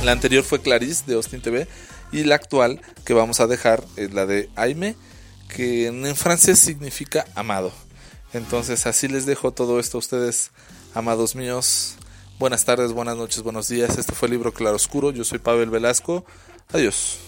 La 0.02 0.12
anterior 0.12 0.42
fue 0.42 0.60
Clarice 0.60 1.04
de 1.06 1.14
Austin 1.14 1.40
TV 1.40 1.68
y 2.12 2.24
la 2.24 2.34
actual 2.34 2.80
que 3.04 3.14
vamos 3.14 3.40
a 3.40 3.46
dejar 3.46 3.84
es 3.96 4.12
la 4.12 4.26
de 4.26 4.50
Aime, 4.56 4.96
que 5.48 5.86
en 5.86 6.16
francés 6.16 6.58
significa 6.58 7.24
amado. 7.34 7.72
Entonces 8.34 8.86
así 8.86 9.06
les 9.06 9.26
dejo 9.26 9.52
todo 9.52 9.78
esto 9.78 9.98
a 9.98 10.00
ustedes, 10.00 10.50
amados 10.92 11.36
míos. 11.36 11.94
Buenas 12.40 12.64
tardes, 12.64 12.92
buenas 12.92 13.16
noches, 13.16 13.42
buenos 13.42 13.68
días. 13.68 13.96
Este 13.96 14.12
fue 14.12 14.26
el 14.26 14.32
libro 14.32 14.52
Claroscuro. 14.52 15.12
Yo 15.12 15.22
soy 15.22 15.38
Pavel 15.38 15.70
Velasco. 15.70 16.24
Adiós. 16.72 17.18